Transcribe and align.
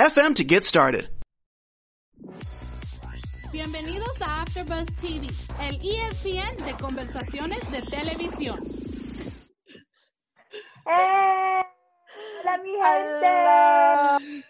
FM 0.00 0.34
to 0.36 0.44
get 0.44 0.64
started. 0.64 1.10
Bienvenidos 3.52 4.16
a 4.22 4.40
AfterBuzz 4.40 4.86
TV, 4.96 5.28
el 5.60 5.76
ESPN 5.76 6.56
de 6.64 6.72
conversaciones 6.80 7.60
de 7.70 7.82
televisión. 7.82 8.60
¡Eh! 10.86 11.62
Hola 12.40 12.58
mi 12.62 12.70
gente. 12.82 14.42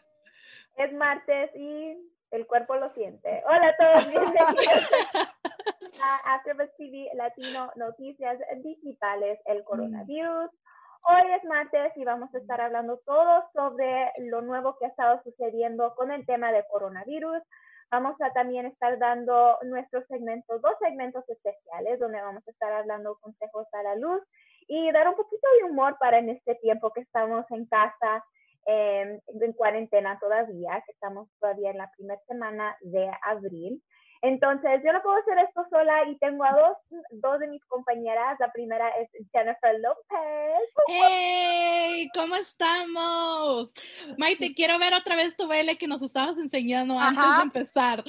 Es 0.76 0.92
martes 0.92 1.50
y 1.56 1.96
el 2.30 2.46
cuerpo 2.46 2.76
lo 2.76 2.94
siente. 2.94 3.42
Hola 3.44 3.70
a 3.70 3.76
todos, 3.76 4.06
bienvenidos 4.08 4.54
a 6.00 6.34
AfterBuzz 6.34 6.70
TV 6.76 7.08
Latino 7.14 7.72
Noticias 7.74 8.38
Digitales, 8.62 9.40
el 9.46 9.64
coronavirus. 9.64 10.48
Hoy 11.02 11.32
es 11.32 11.44
martes 11.44 11.92
y 11.96 12.04
vamos 12.04 12.32
a 12.34 12.38
estar 12.38 12.60
hablando 12.60 12.98
todo 13.06 13.44
sobre 13.54 14.12
lo 14.18 14.42
nuevo 14.42 14.76
que 14.78 14.84
ha 14.84 14.88
estado 14.88 15.22
sucediendo 15.24 15.94
con 15.94 16.12
el 16.12 16.26
tema 16.26 16.52
de 16.52 16.64
coronavirus. 16.70 17.42
Vamos 17.90 18.20
a 18.20 18.30
también 18.32 18.66
estar 18.66 18.98
dando 18.98 19.58
nuestros 19.64 20.06
segmentos, 20.08 20.60
dos 20.60 20.74
segmentos 20.78 21.26
especiales 21.26 21.98
donde 21.98 22.20
vamos 22.20 22.46
a 22.46 22.50
estar 22.50 22.72
hablando 22.72 23.16
consejos 23.20 23.66
a 23.72 23.82
la 23.82 23.96
luz 23.96 24.20
y 24.68 24.92
dar 24.92 25.08
un 25.08 25.16
poquito 25.16 25.48
de 25.58 25.70
humor 25.70 25.96
para 25.98 26.18
en 26.18 26.28
este 26.28 26.56
tiempo 26.56 26.92
que 26.92 27.00
estamos 27.00 27.46
en 27.50 27.64
casa, 27.66 28.24
en 28.66 29.52
cuarentena 29.56 30.18
todavía, 30.20 30.82
que 30.84 30.92
estamos 30.92 31.28
todavía 31.40 31.70
en 31.70 31.78
la 31.78 31.90
primera 31.96 32.20
semana 32.28 32.76
de 32.82 33.10
abril. 33.22 33.82
Entonces, 34.22 34.82
yo 34.84 34.92
no 34.92 35.00
puedo 35.02 35.16
hacer 35.16 35.38
esto 35.38 35.66
sola 35.70 36.04
y 36.08 36.18
tengo 36.18 36.44
a 36.44 36.52
dos, 36.52 36.76
dos 37.10 37.38
de 37.38 37.48
mis 37.48 37.64
compañeras. 37.64 38.36
La 38.38 38.52
primera 38.52 38.90
es 38.90 39.08
Jennifer 39.32 39.80
López. 39.80 40.60
¡Hey! 40.88 42.10
¿Cómo 42.14 42.36
estamos? 42.36 43.72
Maite, 44.18 44.54
quiero 44.54 44.78
ver 44.78 44.92
otra 44.94 45.16
vez 45.16 45.34
tu 45.36 45.48
baile 45.48 45.78
que 45.78 45.86
nos 45.86 46.02
estabas 46.02 46.36
enseñando 46.36 46.98
antes 46.98 47.36
de 47.36 47.42
empezar. 47.42 48.04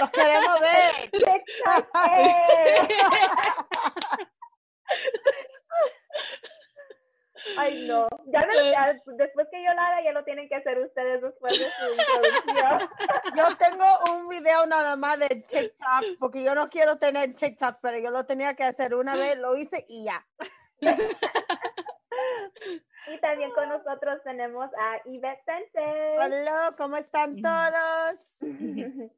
Los 0.00 0.10
queremos 0.10 0.60
ver. 0.60 1.10
Ay, 7.58 7.86
no. 7.86 8.08
Ya, 8.26 8.46
me, 8.46 8.70
ya, 8.70 8.96
después 9.06 9.48
que 9.50 9.62
yo 9.62 9.72
la 9.74 9.88
haga, 9.88 10.02
ya 10.02 10.12
lo 10.12 10.24
tienen 10.24 10.48
que 10.48 10.56
hacer 10.56 10.78
ustedes 10.78 11.22
después 11.22 11.58
de 11.58 11.64
su 11.64 11.84
introducción. 11.92 12.90
Yo 13.36 13.56
tengo 13.56 13.84
un 14.14 14.28
video 14.28 14.66
nada 14.66 14.96
más 14.96 15.18
de 15.18 15.28
TikTok, 15.28 16.18
porque 16.18 16.42
yo 16.42 16.54
no 16.54 16.68
quiero 16.68 16.98
tener 16.98 17.34
TikTok, 17.34 17.78
pero 17.80 17.98
yo 17.98 18.10
lo 18.10 18.24
tenía 18.26 18.54
que 18.54 18.64
hacer 18.64 18.94
una 18.94 19.16
vez, 19.16 19.36
lo 19.36 19.56
hice 19.56 19.84
y 19.88 20.04
ya. 20.04 20.26
Y 23.08 23.18
también 23.20 23.52
con 23.52 23.68
nosotros 23.68 24.20
tenemos 24.24 24.68
a 24.74 25.00
Yvette 25.04 25.44
Sensei. 25.44 26.18
Hola, 26.18 26.74
¿cómo 26.76 26.96
están 26.96 27.40
todos? 27.40 28.18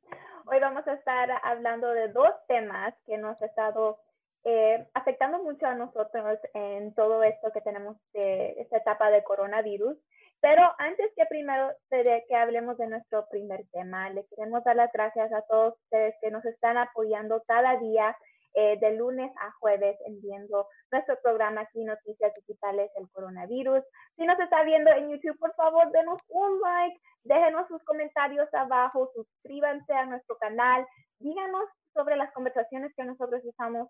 Hoy 0.50 0.60
vamos 0.60 0.86
a 0.86 0.92
estar 0.92 1.30
hablando 1.42 1.90
de 1.90 2.08
dos 2.08 2.30
temas 2.48 2.94
que 3.06 3.16
nos 3.16 3.40
ha 3.40 3.46
estado 3.46 3.98
eh, 4.44 4.86
afectando 4.94 5.42
mucho 5.42 5.66
a 5.66 5.74
nosotros 5.74 6.38
en 6.54 6.94
todo 6.94 7.22
esto 7.22 7.50
que 7.52 7.60
tenemos 7.60 7.96
de 8.12 8.54
esta 8.60 8.78
etapa 8.78 9.10
de 9.10 9.24
coronavirus. 9.24 9.96
Pero 10.40 10.62
antes 10.78 11.10
que 11.16 11.26
primero 11.26 11.72
de 11.90 12.24
que 12.28 12.36
hablemos 12.36 12.78
de 12.78 12.86
nuestro 12.86 13.26
primer 13.28 13.66
tema, 13.72 14.08
le 14.10 14.24
queremos 14.26 14.62
dar 14.62 14.76
las 14.76 14.92
gracias 14.92 15.32
a 15.32 15.42
todos 15.42 15.74
ustedes 15.82 16.14
que 16.20 16.30
nos 16.30 16.44
están 16.44 16.76
apoyando 16.78 17.42
cada 17.46 17.76
día 17.76 18.16
eh, 18.54 18.78
de 18.80 18.96
lunes 18.96 19.30
a 19.36 19.52
jueves 19.60 19.96
en 20.06 20.20
viendo 20.20 20.66
nuestro 20.90 21.16
programa 21.22 21.62
aquí, 21.62 21.84
Noticias 21.84 22.32
Digitales 22.34 22.90
del 22.94 23.10
Coronavirus. 23.10 23.84
Si 24.16 24.24
nos 24.24 24.38
está 24.40 24.62
viendo 24.62 24.90
en 24.90 25.10
YouTube, 25.10 25.38
por 25.38 25.54
favor, 25.54 25.90
denos 25.92 26.18
un 26.28 26.60
like, 26.60 27.00
déjenos 27.24 27.68
sus 27.68 27.82
comentarios 27.84 28.52
abajo, 28.54 29.10
suscríbanse 29.14 29.92
a 29.92 30.06
nuestro 30.06 30.36
canal, 30.38 30.86
díganos 31.18 31.68
sobre 31.98 32.14
las 32.14 32.32
conversaciones 32.32 32.92
que 32.96 33.02
nosotros 33.02 33.44
estamos 33.44 33.88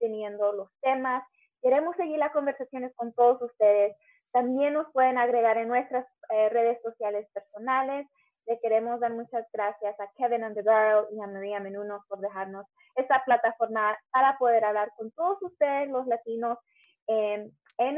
teniendo, 0.00 0.52
los 0.52 0.68
temas. 0.82 1.22
Queremos 1.62 1.94
seguir 1.94 2.18
las 2.18 2.32
conversaciones 2.32 2.92
con 2.96 3.12
todos 3.12 3.40
ustedes. 3.40 3.96
También 4.32 4.74
nos 4.74 4.90
pueden 4.90 5.18
agregar 5.18 5.56
en 5.58 5.68
nuestras 5.68 6.04
eh, 6.30 6.48
redes 6.48 6.82
sociales 6.82 7.28
personales. 7.32 8.08
Le 8.46 8.58
queremos 8.58 8.98
dar 8.98 9.12
muchas 9.12 9.46
gracias 9.52 9.94
a 10.00 10.10
Kevin 10.16 10.42
Undergirl 10.42 11.06
y 11.12 11.22
a 11.22 11.28
María 11.28 11.60
Menuno 11.60 12.04
por 12.08 12.18
dejarnos 12.18 12.66
esta 12.96 13.22
plataforma 13.24 13.96
para 14.10 14.36
poder 14.36 14.64
hablar 14.64 14.90
con 14.96 15.12
todos 15.12 15.40
ustedes, 15.40 15.88
los 15.88 16.08
latinos, 16.08 16.58
en 17.06 17.52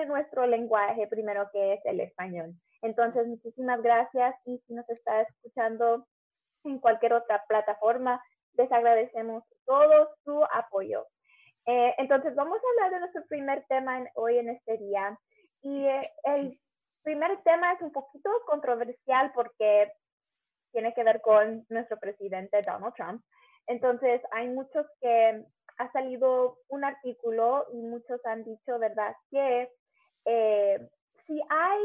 nuestro 0.09 0.47
lenguaje 0.47 1.07
primero 1.07 1.49
que 1.51 1.75
es 1.75 1.81
el 1.87 2.01
español. 2.01 2.53
Entonces, 2.83 3.27
muchísimas 3.27 3.81
gracias 3.83 4.35
y 4.45 4.59
si 4.67 4.75
nos 4.75 4.89
está 4.91 5.23
escuchando 5.23 6.07
en 6.65 6.79
cualquier 6.79 7.15
otra 7.15 7.43
plataforma, 7.49 8.23
les 8.57 8.71
agradecemos 8.73 9.45
todo 9.65 10.11
su 10.25 10.45
apoyo. 10.53 11.07
Eh, 11.67 11.95
entonces, 11.99 12.35
vamos 12.35 12.59
a 12.59 12.71
hablar 12.71 12.93
de 12.93 13.01
nuestro 13.01 13.27
primer 13.27 13.65
tema 13.69 14.05
hoy 14.15 14.39
en 14.39 14.51
este 14.51 14.79
día. 14.79 15.19
Y 15.63 15.87
eh, 15.87 16.13
el 16.25 16.59
primer 17.03 17.43
tema 17.43 17.73
es 17.73 17.81
un 17.83 17.93
poquito 17.93 18.31
controversial 18.47 19.33
porque 19.35 19.93
tiene 20.73 20.95
que 20.95 21.05
ver 21.05 21.21
con 21.23 21.65
nuestro 21.69 21.99
presidente 21.99 22.63
Donald 22.63 22.95
Trump. 22.95 23.23
Entonces, 23.67 24.21
hay 24.31 24.49
muchos 24.49 24.87
que 25.01 25.45
ha 25.79 25.93
salido 25.93 26.59
un 26.69 26.85
artículo 26.85 27.67
y 27.73 27.83
muchos 27.83 28.25
han 28.25 28.45
dicho, 28.45 28.79
¿verdad?, 28.79 29.15
que 29.31 29.71
eh, 30.25 30.89
si 31.27 31.41
hay, 31.49 31.81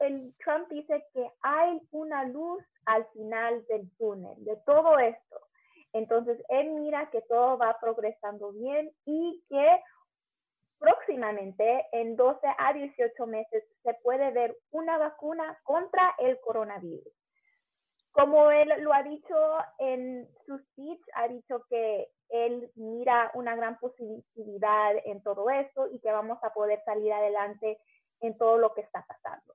el 0.00 0.34
Trump 0.44 0.68
dice 0.68 1.04
que 1.12 1.30
hay 1.42 1.80
una 1.90 2.24
luz 2.24 2.62
al 2.84 3.06
final 3.08 3.64
del 3.68 3.90
túnel, 3.96 4.44
de 4.44 4.56
todo 4.64 4.98
esto. 4.98 5.47
Entonces, 5.92 6.42
él 6.48 6.70
mira 6.70 7.10
que 7.10 7.22
todo 7.22 7.58
va 7.58 7.78
progresando 7.80 8.52
bien 8.52 8.90
y 9.04 9.42
que 9.48 9.82
próximamente, 10.78 11.86
en 11.92 12.16
12 12.16 12.46
a 12.58 12.72
18 12.72 13.26
meses, 13.26 13.64
se 13.82 13.94
puede 14.02 14.30
ver 14.30 14.56
una 14.70 14.98
vacuna 14.98 15.58
contra 15.64 16.14
el 16.18 16.38
coronavirus. 16.40 17.12
Como 18.12 18.50
él 18.50 18.72
lo 18.78 18.92
ha 18.92 19.02
dicho 19.02 19.36
en 19.78 20.28
su 20.46 20.58
speech, 20.58 21.00
ha 21.14 21.28
dicho 21.28 21.64
que 21.68 22.08
él 22.30 22.70
mira 22.74 23.30
una 23.34 23.56
gran 23.56 23.78
posibilidad 23.78 24.94
en 25.04 25.22
todo 25.22 25.48
esto 25.50 25.88
y 25.88 25.98
que 26.00 26.12
vamos 26.12 26.38
a 26.42 26.52
poder 26.52 26.82
salir 26.84 27.12
adelante 27.12 27.78
en 28.20 28.36
todo 28.36 28.58
lo 28.58 28.74
que 28.74 28.82
está 28.82 29.04
pasando. 29.06 29.54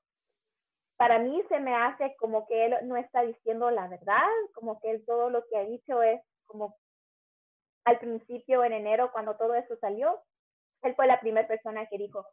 Para 1.04 1.20
mí 1.20 1.44
se 1.50 1.60
me 1.60 1.76
hace 1.76 2.16
como 2.16 2.48
que 2.48 2.66
él 2.66 2.76
no 2.84 2.96
está 2.96 3.24
diciendo 3.24 3.70
la 3.70 3.90
verdad, 3.90 4.24
como 4.54 4.80
que 4.80 4.90
él 4.90 5.04
todo 5.06 5.30
lo 5.30 5.46
que 5.50 5.58
ha 5.58 5.66
dicho 5.66 6.02
es 6.02 6.22
como 6.46 6.78
al 7.84 8.00
principio 8.00 8.64
en 8.64 8.72
enero 8.72 9.12
cuando 9.12 9.36
todo 9.36 9.54
eso 9.54 9.76
salió, 9.82 10.24
él 10.82 10.96
fue 10.96 11.06
la 11.06 11.20
primera 11.20 11.46
persona 11.46 11.88
que 11.88 11.98
dijo, 11.98 12.26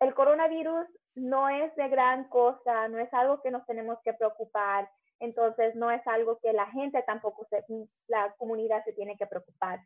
el 0.00 0.12
coronavirus 0.12 0.86
no 1.14 1.48
es 1.48 1.74
de 1.76 1.88
gran 1.88 2.28
cosa, 2.28 2.88
no 2.88 2.98
es 2.98 3.10
algo 3.14 3.40
que 3.40 3.50
nos 3.50 3.64
tenemos 3.64 3.96
que 4.04 4.12
preocupar, 4.12 4.86
entonces 5.18 5.74
no 5.74 5.90
es 5.90 6.06
algo 6.06 6.38
que 6.40 6.52
la 6.52 6.66
gente 6.72 7.02
tampoco, 7.04 7.46
se, 7.48 7.64
la 8.08 8.34
comunidad 8.36 8.84
se 8.84 8.92
tiene 8.92 9.16
que 9.16 9.26
preocupar. 9.26 9.80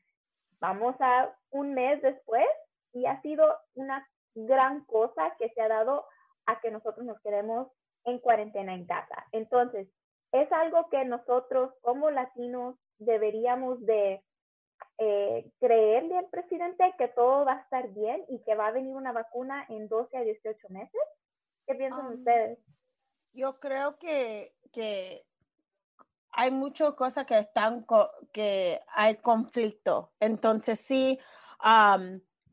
Vamos 0.58 0.96
a 0.98 1.32
un 1.50 1.72
mes 1.72 2.02
después 2.02 2.48
y 2.92 3.06
ha 3.06 3.22
sido 3.22 3.56
una 3.74 4.04
gran 4.34 4.84
cosa 4.86 5.36
que 5.38 5.50
se 5.50 5.60
ha 5.60 5.68
dado 5.68 6.04
a 6.46 6.58
que 6.60 6.72
nosotros 6.72 7.06
nos 7.06 7.20
quedemos 7.20 7.68
en 8.10 8.18
cuarentena 8.18 8.74
en 8.74 8.86
casa. 8.86 9.26
Entonces, 9.32 9.88
es 10.32 10.50
algo 10.52 10.88
que 10.90 11.04
nosotros 11.04 11.72
como 11.82 12.10
latinos 12.10 12.76
deberíamos 12.98 13.84
de 13.84 14.22
eh, 14.98 15.50
creerle 15.60 16.18
al 16.18 16.28
presidente 16.28 16.94
que 16.98 17.08
todo 17.08 17.44
va 17.44 17.52
a 17.54 17.60
estar 17.62 17.88
bien 17.90 18.24
y 18.28 18.42
que 18.44 18.54
va 18.54 18.68
a 18.68 18.72
venir 18.72 18.94
una 18.94 19.12
vacuna 19.12 19.64
en 19.68 19.88
12 19.88 20.16
a 20.16 20.22
18 20.22 20.68
meses? 20.70 21.00
¿Qué 21.66 21.74
piensan 21.74 22.06
Um, 22.06 22.14
ustedes? 22.14 22.58
Yo 23.32 23.58
creo 23.60 23.98
que, 23.98 24.54
que 24.72 25.24
hay 26.32 26.50
muchas 26.50 26.94
cosas 26.94 27.26
que 27.26 27.38
están, 27.38 27.82
co- 27.84 28.10
que 28.32 28.80
hay 28.88 29.16
conflicto. 29.16 30.12
Entonces 30.20 30.80
sí, 30.80 31.18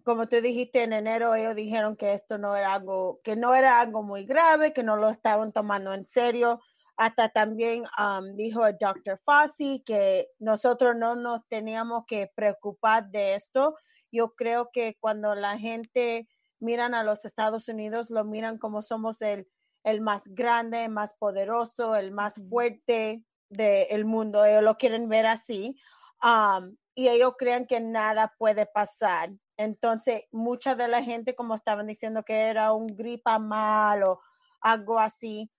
como 0.06 0.28
tú 0.28 0.40
dijiste 0.40 0.84
en 0.84 0.94
enero, 0.94 1.34
ellos 1.34 1.56
dijeron 1.56 1.98
que 1.98 2.14
esto 2.14 2.38
no 2.38 2.56
era 2.56 2.76
algo, 2.76 3.20
que 3.24 3.36
no 3.36 3.56
era 3.56 3.80
algo 3.80 4.04
muy 4.04 4.24
grave, 4.26 4.72
que 4.72 4.84
no 4.84 4.98
lo 4.98 5.10
estaban 5.10 5.52
tomando 5.52 5.94
en 5.94 6.06
serio. 6.06 6.62
hasta 6.98 7.30
también 7.30 7.84
um, 8.00 8.36
dijo 8.38 8.66
el 8.66 8.78
Dr. 8.80 9.20
Fauci 9.26 9.84
que 9.86 10.30
nosotros 10.40 10.96
no 10.96 11.16
nos 11.16 11.46
teníamos 11.50 12.06
que 12.08 12.32
preocupar 12.36 13.10
de 13.10 13.36
esto. 13.36 13.76
Yo 14.12 14.34
creo 14.36 14.70
que 14.72 14.96
cuando 15.02 15.36
la 15.36 15.58
gente 15.58 16.30
miran 16.60 16.94
a 16.94 17.04
los 17.04 17.26
Estados 17.26 17.68
Unidos, 17.68 18.12
lo 18.12 18.24
miran 18.24 18.60
como 18.60 18.82
somos 18.82 19.22
el, 19.22 19.48
el 19.84 20.02
más 20.02 20.24
grande, 20.28 20.88
más 20.88 21.16
poderoso, 21.16 21.96
el 21.96 22.12
más 22.12 22.42
fuerte 22.48 23.24
del 23.50 24.06
mundo. 24.06 24.46
Ellos 24.46 24.64
lo 24.64 24.78
quieren 24.78 25.10
ver 25.10 25.26
así. 25.26 25.76
Um, 26.24 26.78
y 26.94 27.10
ellos 27.10 27.34
creen 27.38 27.68
que 27.68 27.80
nada 27.82 28.34
puede 28.38 28.66
pasar. 28.68 29.32
Entonces, 29.58 30.24
mucha 30.32 30.76
de 30.76 30.88
la 30.88 31.04
gente, 31.04 31.36
como 31.36 31.56
estaban 31.56 31.88
diciendo, 31.88 32.24
que 32.24 32.34
era 32.48 32.74
un 32.74 32.88
gripa 32.88 33.40
mal 33.40 34.04
o 34.04 34.22
algo 34.62 35.00
así, 35.00 35.52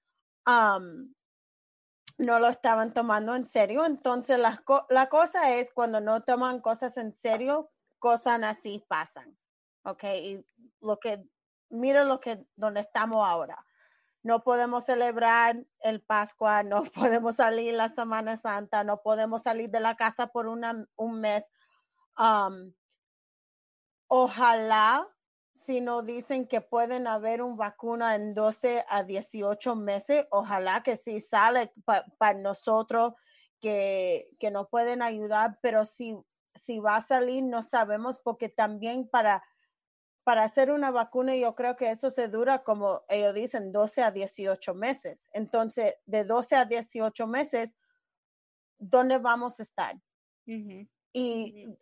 no 2.19 2.39
lo 2.39 2.49
estaban 2.49 2.93
tomando 2.93 3.35
en 3.35 3.47
serio. 3.47 3.85
Entonces, 3.85 4.39
la, 4.39 4.63
la 4.91 5.09
cosa 5.09 5.55
es 5.55 5.73
cuando 5.73 6.01
no 6.01 6.23
toman 6.23 6.61
cosas 6.61 6.97
en 6.97 7.17
serio, 7.17 7.71
cosas 7.99 8.41
así 8.43 8.85
pasan. 8.89 9.37
Ok, 9.85 10.05
y 10.05 10.47
lo 10.81 10.99
que, 10.99 11.25
mira 11.71 12.05
lo 12.05 12.21
que, 12.21 12.45
donde 12.57 12.81
estamos 12.81 13.27
ahora. 13.27 13.65
No 14.23 14.43
podemos 14.43 14.85
celebrar 14.85 15.65
el 15.81 16.03
Pascua, 16.03 16.63
no 16.65 16.85
podemos 16.85 17.37
salir 17.37 17.75
la 17.75 17.89
Semana 17.89 18.37
Santa, 18.37 18.85
no 18.85 19.03
podemos 19.03 19.43
salir 19.43 19.71
de 19.71 19.81
la 19.81 19.97
casa 19.97 20.29
por 20.29 20.49
una, 20.49 20.87
un 20.97 21.21
mes. 21.21 21.45
Ojalá 24.09 25.09
si 25.67 25.81
nos 25.81 26.07
dicen 26.07 26.47
que 26.47 26.61
pueden 26.61 27.09
haber 27.09 27.43
una 27.43 27.57
vacuna 27.57 28.15
en 28.15 28.35
12 28.35 28.85
a 28.89 29.03
18 29.03 29.75
meses, 29.75 30.27
ojalá 30.31 30.85
que 30.85 30.97
sí 30.97 31.21
sale 31.21 31.73
para 32.19 32.39
nosotros, 32.39 33.15
que, 33.61 34.29
que 34.39 34.53
nos 34.53 34.69
pueden 34.69 35.03
ayudar, 35.03 35.59
pero 35.63 35.85
si, 35.85 36.17
si 36.55 36.79
va 36.79 36.97
a 36.97 37.01
salir, 37.01 37.43
no 37.43 37.65
sabemos, 37.65 38.21
porque 38.21 38.49
también 38.49 39.09
para, 39.09 39.43
para 40.23 40.45
hacer 40.45 40.71
una 40.71 40.93
vacuna, 40.93 41.35
yo 41.35 41.57
creo 41.57 41.75
que 41.75 41.91
eso 41.91 42.11
se 42.11 42.29
dura, 42.29 42.63
como 42.63 43.03
ellos 43.09 43.35
dicen, 43.35 43.73
12 43.73 44.03
a 44.05 44.13
18 44.13 44.73
meses. 44.75 45.19
Entonces, 45.33 45.97
de 46.05 46.25
12 46.25 46.55
a 46.55 46.65
18 46.65 47.27
meses, 47.27 47.77
¿dónde 48.79 49.19
vamos 49.19 49.59
a 49.59 49.65
estar? 49.65 49.97
Y 51.19 51.75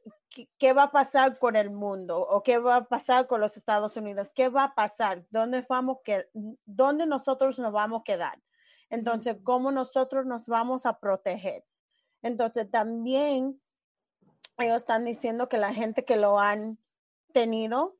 qué 0.58 0.72
va 0.72 0.84
a 0.84 0.92
pasar 0.92 1.40
con 1.40 1.56
el 1.56 1.68
mundo 1.68 2.20
o 2.20 2.44
qué 2.44 2.58
va 2.58 2.76
a 2.76 2.84
pasar 2.84 3.26
con 3.26 3.40
los 3.40 3.56
Estados 3.56 3.96
Unidos, 3.96 4.30
qué 4.32 4.48
va 4.48 4.62
a 4.62 4.74
pasar, 4.76 5.26
dónde 5.30 5.66
vamos 5.68 5.98
que 6.04 6.28
dónde 6.64 7.04
nosotros 7.04 7.58
nos 7.58 7.72
vamos 7.72 8.02
a 8.02 8.04
quedar. 8.04 8.40
Entonces, 8.90 9.36
cómo 9.42 9.72
nosotros 9.72 10.24
nos 10.24 10.46
vamos 10.46 10.86
a 10.86 11.00
proteger. 11.00 11.64
Entonces, 12.22 12.70
también 12.70 13.60
ellos 14.58 14.76
están 14.76 15.04
diciendo 15.04 15.48
que 15.48 15.58
la 15.58 15.74
gente 15.74 16.04
que 16.04 16.14
lo 16.14 16.38
han 16.38 16.78
tenido 17.32 17.96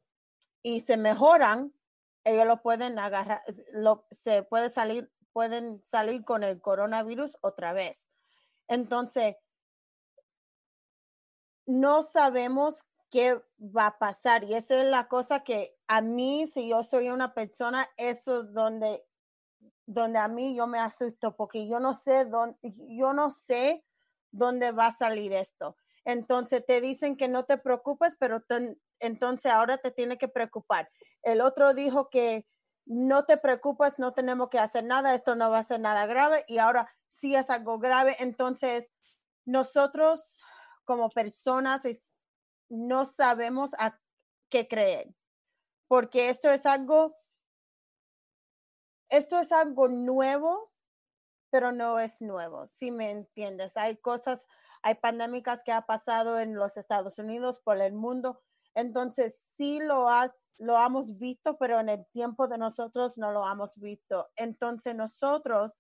y 0.62 0.80
se 0.80 0.96
mejoran, 0.96 1.75
ellos 2.22 2.46
lo 2.46 2.62
pueden 2.62 2.96
agarrar, 3.00 3.42
lo, 3.72 4.06
se 4.12 4.44
puede 4.44 4.69
salir, 4.69 5.10
pueden 5.32 5.82
salir 5.82 6.25
con 6.25 6.44
el 6.44 6.60
coronavirus 6.60 7.37
otra 7.40 7.72
vez. 7.72 8.08
Entonces, 8.69 9.34
no 11.66 12.02
sabemos 12.02 12.84
qué 13.11 13.40
va 13.61 13.87
a 13.87 13.99
pasar. 13.99 14.44
Y 14.44 14.55
esa 14.55 14.82
es 14.82 14.87
la 14.87 15.08
cosa 15.08 15.44
que 15.44 15.76
a 15.87 16.00
mí, 16.00 16.46
si 16.46 16.69
yo 16.69 16.82
soy 16.82 17.11
una 17.11 17.34
persona, 17.34 17.88
eso 17.96 18.43
es 18.43 18.52
donde, 18.52 19.05
donde 19.87 20.19
a 20.19 20.28
mí 20.28 20.55
yo 20.56 20.66
me 20.66 20.78
asusto, 20.78 21.37
porque 21.37 21.69
yo 21.69 21.78
no 21.81 21.94
sé 21.94 22.25
dónde, 22.25 22.58
yo 22.88 23.12
no 23.12 23.31
sé 23.31 23.84
dónde 24.31 24.72
va 24.72 24.87
a 24.87 24.90
salir 24.96 25.32
esto. 25.32 25.76
Entonces 26.05 26.64
te 26.66 26.81
dicen 26.81 27.16
que 27.16 27.28
no 27.28 27.44
te 27.44 27.56
preocupes, 27.56 28.16
pero 28.19 28.43
entonces 28.99 29.52
ahora 29.52 29.78
te 29.78 29.90
tiene 29.90 30.19
que 30.19 30.28
preocupar. 30.28 30.90
El 31.22 31.40
otro 31.40 31.72
dijo 31.72 32.11
que 32.11 32.46
no 32.84 33.25
te 33.25 33.38
preocupes, 33.38 33.99
no 33.99 34.12
tenemos 34.12 34.50
que 34.50 34.58
hacer 34.58 34.84
nada, 34.84 35.14
esto 35.14 35.34
no 35.34 35.50
va 35.50 35.58
a 35.58 35.62
ser 35.62 35.81
nada 35.81 36.05
grave 36.06 36.44
y 36.49 36.58
ahora 36.58 36.90
sí 37.08 37.34
es 37.34 37.49
algo 37.49 37.78
grave. 37.78 38.16
Entonces, 38.19 38.90
nosotros 39.46 40.43
como 40.84 41.10
personas 41.10 41.82
no 42.69 43.04
sabemos 43.04 43.72
a 43.78 43.98
qué 44.48 44.69
creer, 44.69 45.14
porque 45.88 46.28
esto 46.28 46.50
es 46.50 46.66
algo, 46.66 47.16
esto 49.08 49.38
es 49.38 49.52
algo 49.52 49.88
nuevo, 49.88 50.72
pero 51.50 51.72
no 51.72 51.98
es 51.98 52.20
nuevo, 52.20 52.66
si 52.66 52.90
me 52.90 53.10
entiendes. 53.10 53.76
Hay 53.76 53.96
cosas, 53.98 54.46
hay 54.82 54.96
pandémicas 54.96 55.62
que 55.62 55.72
ha 55.72 55.82
pasado 55.82 56.40
en 56.40 56.54
los 56.54 56.76
Estados 56.76 57.19
Unidos, 57.19 57.60
por 57.60 57.80
el 57.80 57.92
mundo, 57.92 58.42
entonces 58.75 59.38
sí 59.56 59.80
lo 59.80 60.08
has, 60.08 60.34
lo 60.58 60.76
hemos 60.84 61.16
visto, 61.19 61.56
pero 61.58 61.78
en 61.80 61.88
el 61.88 62.06
tiempo 62.06 62.48
de 62.48 62.58
nosotros 62.58 63.16
no 63.16 63.30
lo 63.30 63.48
hemos 63.50 63.78
visto. 63.78 64.30
Entonces 64.37 64.94
nosotros, 64.94 65.76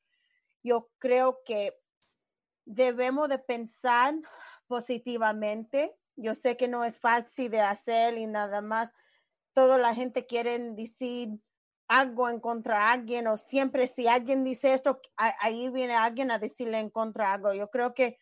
yo 0.62 0.90
creo 0.98 1.42
que 1.44 1.76
debemos 2.64 3.28
de 3.28 3.38
pensar 3.38 4.14
positivamente. 4.74 5.96
Yo 6.16 6.34
sé 6.34 6.56
que 6.56 6.66
no 6.66 6.84
es 6.84 6.98
fácil 6.98 7.48
de 7.48 7.60
hacer 7.60 8.18
y 8.18 8.26
nada 8.26 8.60
más. 8.60 8.90
Toda 9.52 9.78
la 9.78 9.94
gente 9.94 10.26
quiere 10.26 10.58
decir 10.72 11.28
algo 11.86 12.28
en 12.28 12.40
contra 12.40 12.78
de 12.78 12.84
alguien 12.84 13.26
o 13.28 13.36
siempre 13.36 13.86
si 13.86 14.08
alguien 14.08 14.42
dice 14.42 14.74
esto, 14.74 15.00
ahí 15.16 15.70
viene 15.70 15.94
alguien 15.94 16.32
a 16.32 16.40
decirle 16.40 16.80
en 16.80 16.90
contra 16.90 17.34
algo. 17.34 17.54
Yo 17.54 17.70
creo 17.70 17.94
que 17.94 18.18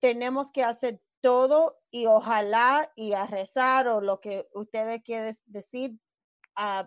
tenemos 0.00 0.52
que 0.52 0.64
hacer 0.64 1.00
todo 1.22 1.78
y 1.90 2.04
ojalá 2.04 2.92
y 2.94 3.14
a 3.14 3.24
rezar 3.24 3.88
o 3.88 4.02
lo 4.02 4.20
que 4.20 4.46
ustedes 4.52 5.02
quieren 5.02 5.34
decir, 5.46 5.98
uh, 6.58 6.86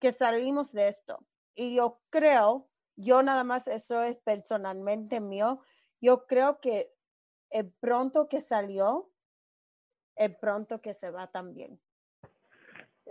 que 0.00 0.10
salimos 0.10 0.72
de 0.72 0.88
esto. 0.88 1.24
Y 1.54 1.76
yo 1.76 2.00
creo, 2.10 2.68
yo 2.96 3.22
nada 3.22 3.44
más, 3.44 3.68
eso 3.68 4.02
es 4.02 4.16
personalmente 4.24 5.20
mío, 5.20 5.60
yo 6.00 6.26
creo 6.26 6.58
que 6.58 6.91
el 7.52 7.70
pronto 7.70 8.28
que 8.28 8.40
salió, 8.40 9.10
el 10.16 10.36
pronto 10.36 10.80
que 10.80 10.94
se 10.94 11.10
va 11.10 11.30
también. 11.30 11.80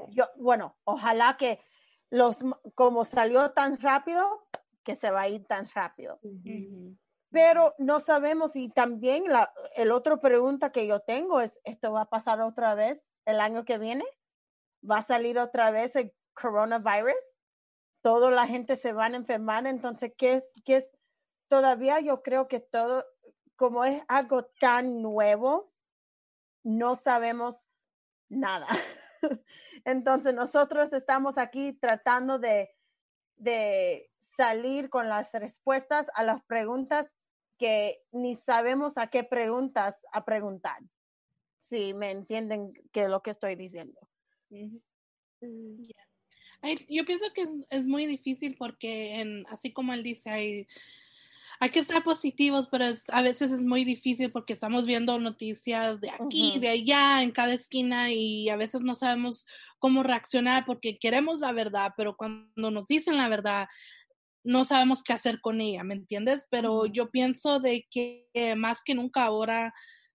Yo, 0.09 0.25
bueno, 0.37 0.77
ojalá 0.83 1.37
que 1.37 1.59
los, 2.09 2.43
como 2.75 3.05
salió 3.05 3.51
tan 3.51 3.79
rápido, 3.79 4.47
que 4.83 4.95
se 4.95 5.11
va 5.11 5.21
a 5.21 5.29
ir 5.29 5.45
tan 5.45 5.67
rápido. 5.69 6.19
Pero 7.29 7.73
no 7.77 7.99
sabemos 7.99 8.55
y 8.55 8.69
también 8.69 9.31
la 9.31 9.53
el 9.75 9.91
otra 9.91 10.17
pregunta 10.17 10.71
que 10.71 10.85
yo 10.85 10.99
tengo 10.99 11.39
es, 11.39 11.53
¿esto 11.63 11.91
va 11.91 12.01
a 12.01 12.09
pasar 12.09 12.41
otra 12.41 12.75
vez 12.75 13.01
el 13.25 13.39
año 13.39 13.63
que 13.63 13.77
viene? 13.77 14.05
¿Va 14.89 14.97
a 14.97 15.03
salir 15.03 15.39
otra 15.39 15.71
vez 15.71 15.95
el 15.95 16.13
coronavirus? 16.33 17.13
Toda 18.01 18.31
la 18.31 18.47
gente 18.47 18.75
se 18.75 18.93
va 18.93 19.05
a 19.05 19.15
enfermar, 19.15 19.67
entonces, 19.67 20.11
¿qué 20.17 20.33
es? 20.33 20.53
¿Qué 20.65 20.77
es? 20.77 20.89
Todavía 21.47 21.99
yo 21.99 22.23
creo 22.23 22.47
que 22.47 22.59
todo, 22.59 23.05
como 23.61 23.85
es 23.85 24.01
algo 24.07 24.45
tan 24.59 25.03
nuevo, 25.03 25.71
no 26.63 26.95
sabemos 26.95 27.67
nada. 28.27 28.65
Entonces 29.85 30.33
nosotros 30.33 30.91
estamos 30.93 31.37
aquí 31.37 31.73
tratando 31.73 32.39
de, 32.39 32.71
de 33.35 34.09
salir 34.35 34.89
con 34.89 35.09
las 35.09 35.31
respuestas 35.33 36.07
a 36.15 36.23
las 36.23 36.41
preguntas 36.45 37.05
que 37.59 38.01
ni 38.11 38.33
sabemos 38.33 38.97
a 38.97 39.11
qué 39.11 39.23
preguntas 39.23 39.99
a 40.11 40.25
preguntar. 40.25 40.81
Si 41.59 41.93
me 41.93 42.09
entienden 42.09 42.73
que 42.91 43.09
lo 43.09 43.21
que 43.21 43.29
estoy 43.29 43.55
diciendo. 43.55 43.99
yo 44.49 44.81
pienso 47.05 47.31
que 47.35 47.43
es, 47.43 47.49
es, 47.69 47.85
muy 47.85 48.07
difícil 48.07 48.55
porque 48.57 49.21
en, 49.21 49.45
así 49.51 49.71
como 49.71 49.93
él 49.93 50.01
dice, 50.01 50.31
hay 50.31 50.67
hay 51.61 51.69
que 51.69 51.79
estar 51.79 52.03
positivos, 52.03 52.67
pero 52.71 52.85
a 53.09 53.21
veces 53.21 53.51
es 53.51 53.59
muy 53.59 53.85
difícil 53.85 54.31
porque 54.31 54.53
estamos 54.53 54.87
viendo 54.87 55.19
noticias 55.19 56.01
de 56.01 56.09
aquí, 56.09 56.57
de 56.57 56.69
allá, 56.69 57.21
en 57.21 57.29
cada 57.29 57.53
esquina 57.53 58.11
y 58.11 58.49
a 58.49 58.55
veces 58.55 58.81
no 58.81 58.95
sabemos 58.95 59.45
cómo 59.77 60.01
reaccionar 60.01 60.65
porque 60.65 60.97
queremos 60.97 61.39
la 61.39 61.51
verdad, 61.51 61.93
pero 61.95 62.17
cuando 62.17 62.71
nos 62.71 62.87
dicen 62.87 63.15
la 63.15 63.29
verdad, 63.29 63.67
no 64.43 64.65
sabemos 64.65 65.03
qué 65.03 65.13
hacer 65.13 65.39
con 65.39 65.61
ella, 65.61 65.83
¿me 65.83 65.93
entiendes? 65.93 66.47
Pero 66.49 66.87
yo 66.87 67.11
pienso 67.11 67.59
de 67.59 67.87
que 67.91 68.25
más 68.57 68.81
que 68.83 68.95
nunca 68.95 69.23
ahora 69.23 69.71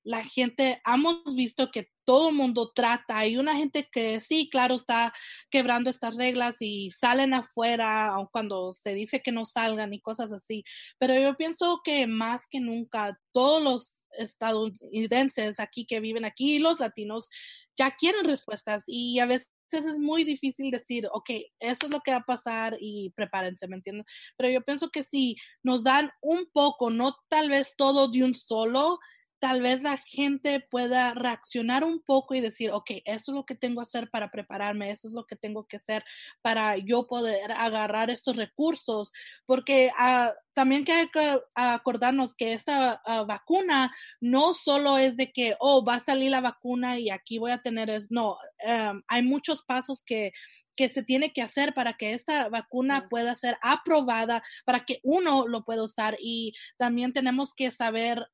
la 0.07 0.25
gente, 0.25 0.81
hemos 0.87 1.25
visto 1.35 1.71
que 1.73 1.89
todo 2.05 2.31
mundo 2.31 2.71
trata. 2.73 3.19
Hay 3.19 3.37
una 3.37 3.57
gente 3.57 3.89
que 3.91 4.21
sí, 4.21 4.49
claro, 4.49 4.77
está 4.77 5.13
quebrando 5.51 5.91
estas 5.91 6.17
reglas 6.17 6.57
y 6.61 6.91
salen 6.91 7.35
afuera 7.35 8.15
cuando 8.31 8.73
se 8.73 8.95
dice 8.95 9.21
que 9.21 9.33
no 9.33 9.45
salgan 9.45 9.93
y 9.93 10.01
cosas 10.01 10.33
así. 10.33 10.63
Pero 10.99 11.19
yo 11.19 11.37
pienso 11.37 11.81
que 11.85 12.07
más 12.07 12.43
que 12.49 12.61
nunca 12.61 13.19
todos 13.33 13.61
los 13.61 13.95
estadounidenses 14.13 15.59
aquí 15.59 15.85
que 15.87 16.01
viven 16.01 16.25
aquí 16.25 16.59
los 16.59 16.81
latinos 16.81 17.29
ya 17.77 17.91
quieren 17.91 18.25
respuestas 18.25 18.85
y 18.87 19.19
a 19.19 19.27
veces 19.27 19.51
es 19.73 19.99
muy 19.99 20.25
difícil 20.25 20.71
decir, 20.71 21.09
ok, 21.13 21.29
eso 21.59 21.87
es 21.87 21.93
lo 21.93 22.01
que 22.01 22.13
va 22.13 22.19
a 22.19 22.25
pasar 22.25 22.77
y 22.81 23.11
prepárense, 23.17 23.67
¿me 23.67 23.77
entiendes? 23.77 24.07
Pero 24.37 24.51
yo 24.51 24.63
pienso 24.63 24.91
que 24.91 25.03
si 25.03 25.37
nos 25.65 25.83
dan 25.83 26.11
un 26.23 26.49
poco, 26.53 26.91
no 26.91 27.17
tal 27.29 27.51
vez 27.51 27.75
todo 27.77 28.09
de 28.09 28.23
un 28.23 28.35
solo, 28.35 29.01
tal 29.38 29.61
vez 29.61 29.83
la 29.83 29.99
gente 29.99 30.61
pueda 30.61 31.12
reaccionar 31.14 31.85
un 31.85 32.00
poco 32.00 32.35
y 32.35 32.40
decir, 32.40 32.71
ok, 32.71 32.90
eso 33.05 33.33
es 33.33 33.37
lo 33.37 33.45
que 33.45 33.55
tengo 33.55 33.81
que 33.81 33.88
hacer 33.88 34.11
para 34.11 34.31
prepararme, 34.31 34.90
eso 34.90 35.09
es 35.09 35.14
lo 35.14 35.26
que 35.26 35.37
tengo 35.37 35.66
que 35.66 35.76
hacer 35.76 36.05
para 36.43 36.76
yo 36.78 37.07
poder 37.07 37.52
agarrar 37.52 38.11
estos 38.11 38.37
recursos, 38.37 39.12
porque 39.45 39.90
uh, 39.99 40.31
también 40.55 40.85
hay 40.90 41.09
que 41.09 41.40
acordarnos 41.55 42.35
que 42.35 42.52
esta 42.52 43.02
uh, 43.07 43.26
vacuna 43.26 43.95
no 44.21 44.55
solo 44.55 44.99
es 44.99 45.16
de 45.16 45.33
que, 45.33 45.55
oh, 45.61 45.85
va 45.85 45.97
a 45.97 46.00
salir 46.00 46.31
la 46.31 46.40
vacuna 46.40 46.99
y 46.99 47.11
aquí 47.11 47.38
voy 47.38 47.50
a 47.50 47.62
tener, 47.62 47.90
es, 47.90 48.11
no, 48.11 48.38
um, 48.66 49.02
hay 49.09 49.23
muchos 49.23 49.62
pasos 49.62 50.02
que 50.05 50.33
que 50.76 50.88
se 50.88 51.02
tiene 51.02 51.33
que 51.33 51.42
hacer 51.42 51.75
para 51.75 51.95
que 51.95 52.12
esta 52.12 52.49
vacuna 52.49 53.09
pueda 53.09 53.35
ser 53.35 53.56
aprobada, 53.62 54.42
para 54.64 54.85
que 54.85 55.00
uno 55.02 55.49
lo 55.49 55.64
pueda 55.64 55.83
usar 55.83 56.16
y 56.21 56.52
también 56.76 57.12
tenemos 57.12 57.54
que 57.54 57.71
saber 57.71 58.26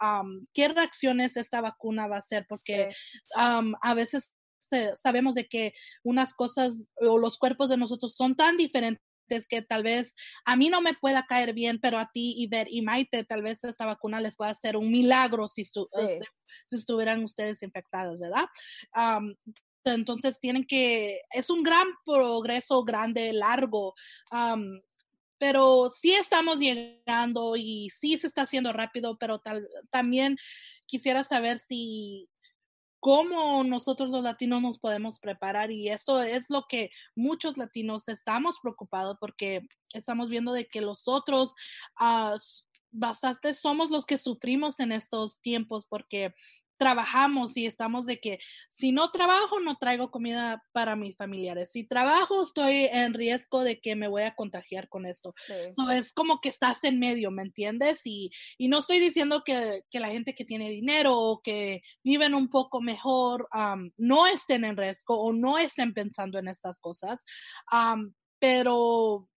qué 0.52 0.68
reacciones 0.68 1.36
esta 1.36 1.60
vacuna 1.60 2.08
va 2.08 2.16
a 2.16 2.18
hacer, 2.18 2.44
porque 2.48 2.90
a 3.34 3.94
veces 3.94 4.32
sabemos 4.96 5.34
de 5.34 5.46
que 5.46 5.74
unas 6.02 6.34
cosas 6.34 6.88
o 6.96 7.18
los 7.18 7.38
cuerpos 7.38 7.68
de 7.68 7.76
nosotros 7.76 8.16
son 8.16 8.34
tan 8.34 8.56
diferentes 8.56 9.00
que 9.48 9.62
tal 9.62 9.82
vez 9.82 10.14
a 10.44 10.56
mí 10.56 10.68
no 10.68 10.80
me 10.82 10.94
pueda 10.94 11.24
caer 11.26 11.54
bien, 11.54 11.78
pero 11.80 11.98
a 11.98 12.10
ti, 12.12 12.34
y 12.36 12.48
ver 12.48 12.68
y 12.70 12.82
Maite, 12.82 13.24
tal 13.24 13.42
vez 13.42 13.64
esta 13.64 13.86
vacuna 13.86 14.20
les 14.20 14.36
pueda 14.36 14.50
hacer 14.50 14.76
un 14.76 14.90
milagro 14.90 15.48
si, 15.48 15.64
si 15.64 15.80
estuvieran 16.70 17.24
ustedes 17.24 17.62
infectados, 17.62 18.18
¿verdad? 18.18 18.44
Entonces 19.84 20.38
tienen 20.40 20.64
que, 20.64 21.22
es 21.30 21.50
un 21.50 21.62
gran 21.62 21.86
progreso, 22.04 22.84
grande, 22.84 23.32
largo, 23.32 23.94
pero 25.38 25.90
sí 25.90 26.14
estamos 26.14 26.58
llegando 26.58 27.56
y 27.56 27.90
sí 27.90 28.16
se 28.16 28.28
está 28.28 28.42
haciendo 28.42 28.72
rápido, 28.72 29.16
pero 29.18 29.40
tal, 29.40 29.68
también 29.90 30.36
quisiera 30.86 31.24
saber 31.24 31.58
si 31.58 32.28
cómo 33.00 33.64
nosotros 33.64 34.10
los 34.10 34.22
latinos 34.22 34.62
nos 34.62 34.78
podemos 34.78 35.18
preparar 35.18 35.72
y 35.72 35.88
eso 35.88 36.22
es 36.22 36.48
lo 36.48 36.66
que 36.68 36.90
muchos 37.16 37.58
latinos 37.58 38.06
estamos 38.06 38.60
preocupados 38.62 39.16
porque 39.18 39.62
estamos 39.92 40.28
viendo 40.28 40.52
de 40.52 40.68
que 40.68 40.80
los 40.80 41.08
otros 41.08 41.56
uh, 42.00 42.38
bastante 42.92 43.54
somos 43.54 43.90
los 43.90 44.06
que 44.06 44.18
sufrimos 44.18 44.78
en 44.78 44.92
estos 44.92 45.40
tiempos 45.40 45.86
porque 45.88 46.32
trabajamos 46.82 47.56
y 47.56 47.64
estamos 47.64 48.06
de 48.06 48.18
que 48.18 48.40
si 48.68 48.90
no 48.90 49.12
trabajo 49.12 49.60
no 49.60 49.76
traigo 49.76 50.10
comida 50.10 50.64
para 50.72 50.96
mis 50.96 51.16
familiares. 51.16 51.70
Si 51.70 51.84
trabajo 51.86 52.42
estoy 52.42 52.86
en 52.86 53.14
riesgo 53.14 53.62
de 53.62 53.80
que 53.80 53.94
me 53.94 54.08
voy 54.08 54.22
a 54.22 54.34
contagiar 54.34 54.88
con 54.88 55.06
esto. 55.06 55.32
es 55.92 56.12
como 56.12 56.40
que 56.40 56.48
estás 56.48 56.82
en 56.82 56.98
medio, 56.98 57.30
¿me 57.30 57.42
entiendes? 57.42 58.00
Y, 58.04 58.32
y 58.58 58.66
no 58.66 58.80
estoy 58.80 58.98
diciendo 58.98 59.42
que, 59.44 59.84
que, 59.92 60.00
la 60.00 60.08
gente 60.08 60.34
que 60.34 60.44
tiene 60.44 60.70
dinero 60.70 61.16
o 61.16 61.40
que 61.40 61.82
viven 62.02 62.34
un 62.34 62.50
poco 62.50 62.80
mejor 62.80 63.48
no 63.96 64.26
estén 64.26 64.64
en 64.64 64.76
riesgo 64.76 65.22
o 65.22 65.32
no 65.32 65.58
estén 65.58 65.94
pensando 65.94 66.40
en 66.40 66.48
estas 66.48 66.78
cosas. 66.78 67.24
pero 68.40 69.28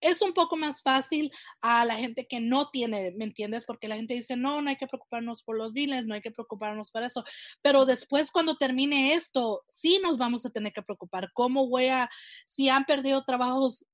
es 0.00 0.22
un 0.22 0.32
poco 0.32 0.56
más 0.56 0.82
fácil 0.82 1.30
a 1.60 1.84
la 1.84 1.96
gente 1.96 2.26
que 2.26 2.40
no 2.40 2.70
tiene, 2.70 3.12
¿me 3.16 3.24
entiendes? 3.24 3.64
Porque 3.64 3.88
la 3.88 3.96
gente 3.96 4.14
dice, 4.14 4.36
no, 4.36 4.62
no 4.62 4.70
hay 4.70 4.76
que 4.76 4.86
preocuparnos 4.86 5.42
por 5.42 5.56
los 5.56 5.72
biles, 5.72 6.06
no 6.06 6.14
hay 6.14 6.22
que 6.22 6.30
preocuparnos 6.30 6.90
por 6.90 7.02
eso. 7.02 7.24
Pero 7.62 7.84
después, 7.84 8.30
cuando 8.30 8.56
termine 8.56 9.14
esto, 9.14 9.62
sí 9.68 10.00
nos 10.02 10.18
vamos 10.18 10.44
a 10.46 10.50
tener 10.50 10.72
que 10.72 10.82
preocupar. 10.82 11.30
¿Cómo 11.34 11.68
voy 11.68 11.86
a, 11.86 12.08
si 12.46 12.68
han 12.68 12.84
perdido 12.84 13.24
trabajos, 13.24 13.86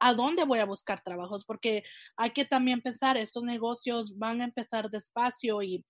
a 0.00 0.14
dónde 0.14 0.44
voy 0.44 0.58
a 0.58 0.66
buscar 0.66 1.02
trabajos? 1.02 1.44
Porque 1.44 1.84
hay 2.16 2.32
que 2.32 2.44
también 2.44 2.82
pensar, 2.82 3.16
estos 3.16 3.44
negocios 3.44 4.18
van 4.18 4.40
a 4.40 4.44
empezar 4.44 4.90
despacio 4.90 5.62
y 5.62 5.84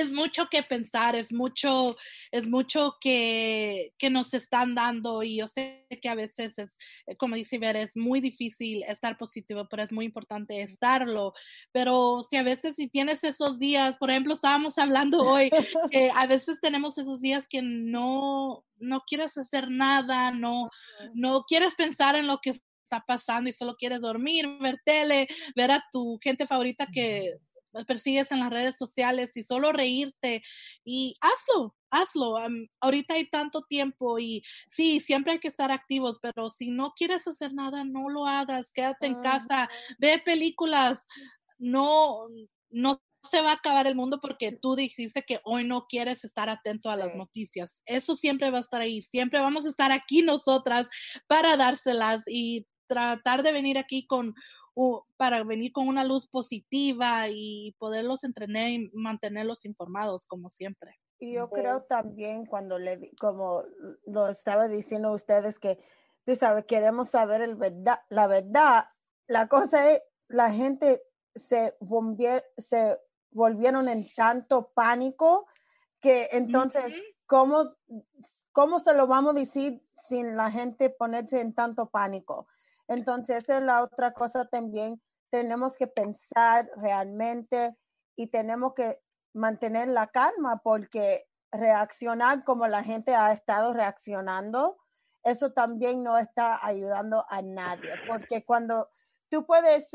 es 0.00 0.10
mucho 0.10 0.46
que 0.50 0.62
pensar, 0.62 1.16
es 1.16 1.32
mucho, 1.32 1.96
es 2.30 2.48
mucho 2.48 2.96
que, 3.00 3.92
que, 3.98 4.10
nos 4.10 4.34
están 4.34 4.74
dando 4.74 5.22
y 5.22 5.36
yo 5.36 5.48
sé 5.48 5.86
que 6.00 6.08
a 6.08 6.14
veces 6.14 6.58
es, 6.58 6.78
eh, 7.06 7.16
como 7.16 7.36
dice 7.36 7.58
Ver, 7.58 7.76
es 7.76 7.96
muy 7.96 8.20
difícil 8.20 8.82
estar 8.84 9.16
positivo, 9.18 9.66
pero 9.68 9.82
es 9.82 9.92
muy 9.92 10.04
importante 10.04 10.60
estarlo. 10.62 11.34
Pero 11.72 12.22
si 12.28 12.36
a 12.36 12.42
veces 12.42 12.76
si 12.76 12.88
tienes 12.88 13.24
esos 13.24 13.58
días, 13.58 13.96
por 13.98 14.10
ejemplo, 14.10 14.32
estábamos 14.32 14.78
hablando 14.78 15.20
hoy, 15.20 15.50
que 15.90 16.10
a 16.14 16.26
veces 16.26 16.60
tenemos 16.60 16.98
esos 16.98 17.20
días 17.20 17.46
que 17.48 17.62
no, 17.62 18.64
no 18.78 19.02
quieres 19.06 19.36
hacer 19.36 19.70
nada, 19.70 20.30
no, 20.30 20.70
no 21.14 21.44
quieres 21.44 21.74
pensar 21.74 22.16
en 22.16 22.26
lo 22.26 22.38
que 22.38 22.50
está 22.50 23.04
pasando 23.06 23.48
y 23.48 23.52
solo 23.52 23.76
quieres 23.76 24.00
dormir, 24.00 24.46
ver 24.60 24.78
tele, 24.84 25.28
ver 25.56 25.70
a 25.70 25.84
tu 25.92 26.18
gente 26.22 26.46
favorita 26.46 26.86
que 26.92 27.38
persigues 27.86 28.30
en 28.32 28.40
las 28.40 28.50
redes 28.50 28.76
sociales 28.76 29.36
y 29.36 29.42
solo 29.42 29.72
reírte 29.72 30.42
y 30.84 31.14
hazlo, 31.20 31.74
hazlo. 31.90 32.36
ahorita 32.80 33.14
hay 33.14 33.28
tanto 33.28 33.62
tiempo 33.62 34.18
y 34.18 34.42
sí, 34.68 35.00
siempre 35.00 35.32
hay 35.32 35.38
que 35.38 35.48
estar 35.48 35.70
activos, 35.72 36.18
pero 36.20 36.50
si 36.50 36.70
no 36.70 36.92
quieres 36.94 37.26
hacer 37.26 37.52
nada, 37.54 37.84
no 37.84 38.08
lo 38.08 38.26
hagas, 38.26 38.72
quédate 38.72 39.06
en 39.06 39.20
casa, 39.22 39.68
ve 39.98 40.20
películas, 40.24 41.06
no, 41.58 42.26
no 42.70 43.00
se 43.30 43.40
va 43.40 43.50
a 43.50 43.54
acabar 43.54 43.86
el 43.86 43.94
mundo 43.94 44.18
porque 44.20 44.52
tú 44.52 44.74
dijiste 44.74 45.22
que 45.22 45.40
hoy 45.44 45.64
no 45.64 45.86
quieres 45.86 46.24
estar 46.24 46.48
atento 46.48 46.90
a 46.90 46.96
las 46.96 47.14
noticias. 47.14 47.82
Eso 47.86 48.16
siempre 48.16 48.50
va 48.50 48.58
a 48.58 48.62
estar 48.62 48.80
ahí, 48.80 49.00
siempre 49.00 49.40
vamos 49.40 49.64
a 49.64 49.68
estar 49.68 49.92
aquí 49.92 50.22
nosotras 50.22 50.88
para 51.26 51.56
dárselas 51.56 52.22
y 52.26 52.66
tratar 52.88 53.42
de 53.42 53.52
venir 53.52 53.78
aquí 53.78 54.06
con 54.06 54.34
para 55.16 55.44
venir 55.44 55.72
con 55.72 55.88
una 55.88 56.04
luz 56.04 56.26
positiva 56.26 57.28
y 57.28 57.74
poderlos 57.78 58.24
entrenar 58.24 58.68
y 58.68 58.90
mantenerlos 58.94 59.64
informados 59.64 60.26
como 60.26 60.50
siempre. 60.50 60.98
Y 61.18 61.34
yo 61.34 61.50
creo 61.50 61.82
también 61.82 62.46
cuando 62.46 62.78
le, 62.78 63.12
como 63.20 63.62
lo 64.06 64.28
estaba 64.28 64.68
diciendo 64.68 65.08
a 65.08 65.14
ustedes, 65.14 65.58
que 65.58 65.78
tú 66.24 66.34
sabes, 66.34 66.64
queremos 66.64 67.10
saber 67.10 67.42
el 67.42 67.54
verdad, 67.54 68.00
la 68.08 68.26
verdad. 68.26 68.86
La 69.28 69.46
cosa 69.46 69.92
es, 69.92 70.02
la 70.28 70.50
gente 70.50 71.02
se, 71.34 71.76
se 72.56 72.98
volvieron 73.30 73.88
en 73.88 74.06
tanto 74.14 74.72
pánico 74.74 75.46
que 76.00 76.28
entonces, 76.32 76.92
¿cómo, 77.26 77.76
¿cómo 78.50 78.78
se 78.80 78.94
lo 78.94 79.06
vamos 79.06 79.34
a 79.34 79.38
decir 79.38 79.86
sin 79.96 80.36
la 80.36 80.50
gente 80.50 80.90
ponerse 80.90 81.40
en 81.40 81.54
tanto 81.54 81.88
pánico? 81.88 82.48
Entonces, 82.92 83.48
es 83.48 83.62
la 83.62 83.82
otra 83.82 84.12
cosa 84.12 84.44
también. 84.44 85.00
Tenemos 85.30 85.76
que 85.76 85.86
pensar 85.86 86.70
realmente 86.76 87.76
y 88.16 88.26
tenemos 88.26 88.74
que 88.74 88.98
mantener 89.34 89.88
la 89.88 90.08
calma 90.08 90.60
porque 90.62 91.26
reaccionar 91.50 92.44
como 92.44 92.66
la 92.66 92.82
gente 92.82 93.14
ha 93.14 93.32
estado 93.32 93.72
reaccionando, 93.72 94.78
eso 95.22 95.52
también 95.52 96.02
no 96.02 96.18
está 96.18 96.64
ayudando 96.64 97.24
a 97.28 97.42
nadie, 97.42 97.90
porque 98.08 98.44
cuando 98.44 98.88
tú 99.30 99.46
puedes, 99.46 99.88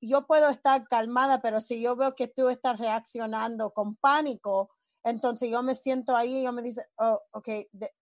yo 0.00 0.26
puedo 0.26 0.48
estar 0.48 0.86
calmada, 0.88 1.40
pero 1.40 1.60
si 1.60 1.80
yo 1.80 1.96
veo 1.96 2.14
que 2.14 2.28
tú 2.28 2.48
estás 2.48 2.78
reaccionando 2.78 3.72
con 3.72 3.96
pánico, 3.96 4.70
entonces 5.04 5.50
yo 5.50 5.62
me 5.62 5.74
siento 5.74 6.16
ahí 6.16 6.38
y 6.40 6.44
yo 6.44 6.52
me 6.52 6.62
dice, 6.62 6.84
oh, 6.96 7.20
ok, 7.32 7.48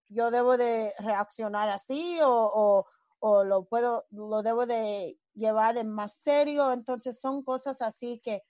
yo 0.09 0.31
debo 0.31 0.57
de 0.57 0.93
reaccionar 0.99 1.69
así 1.69 2.19
o 2.23 2.87
lo 3.23 3.65
puedo, 3.65 4.07
lo 4.11 4.43
debo 4.43 4.67
de 4.67 5.19
llevar 5.35 5.79
en 5.79 5.91
más 5.91 6.15
serio. 6.15 6.73
Entonces 6.73 7.21
son 7.21 7.43
cosas 7.43 7.83
así 7.83 8.21
que 8.21 8.43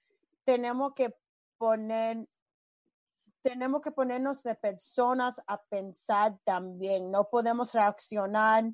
tenemos 0.44 0.94
que 0.94 1.14
poner, 1.58 2.28
tenemos 3.42 3.80
que 3.80 3.90
ponernos 3.90 4.42
de 4.42 4.54
personas 4.54 5.34
a 5.46 5.62
pensar 5.62 6.38
también. 6.44 7.10
No 7.10 7.28
podemos 7.28 7.72
reaccionar 7.72 8.64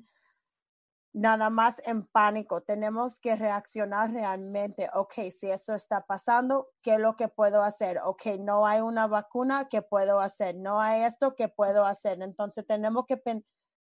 nada 1.13 1.49
más 1.49 1.81
en 1.85 2.05
pánico. 2.05 2.61
Tenemos 2.61 3.19
que 3.19 3.35
reaccionar 3.35 4.11
realmente. 4.11 4.89
Ok, 4.93 5.13
si 5.37 5.49
eso 5.49 5.73
está 5.73 6.05
pasando, 6.05 6.69
¿qué 6.81 6.95
es 6.95 6.99
lo 6.99 7.15
que 7.15 7.27
puedo 7.27 7.63
hacer? 7.63 7.99
Ok, 8.03 8.25
no 8.39 8.67
hay 8.67 8.81
una 8.81 9.07
vacuna, 9.07 9.67
¿qué 9.67 9.81
puedo 9.81 10.19
hacer? 10.19 10.55
No 10.55 10.79
hay 10.79 11.03
esto, 11.03 11.35
¿qué 11.35 11.49
puedo 11.49 11.85
hacer? 11.85 12.21
Entonces 12.21 12.65
tenemos 12.67 13.05
que 13.07 13.17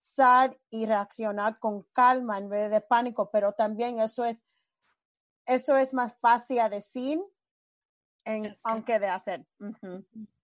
pensar 0.02 0.52
y 0.70 0.86
reaccionar 0.86 1.60
con 1.60 1.84
calma 1.94 2.38
en 2.38 2.50
vez 2.50 2.72
de 2.72 2.82
pánico, 2.82 3.30
pero 3.32 3.54
también 3.54 4.00
eso 4.00 4.26
es, 4.26 4.44
eso 5.46 5.78
es 5.78 5.94
más 5.94 6.18
fácil 6.20 6.60
a 6.60 6.70
decir 6.70 7.20
en, 8.26 8.56
aunque 8.64 9.00
de 9.00 9.08
hacer. 9.08 9.46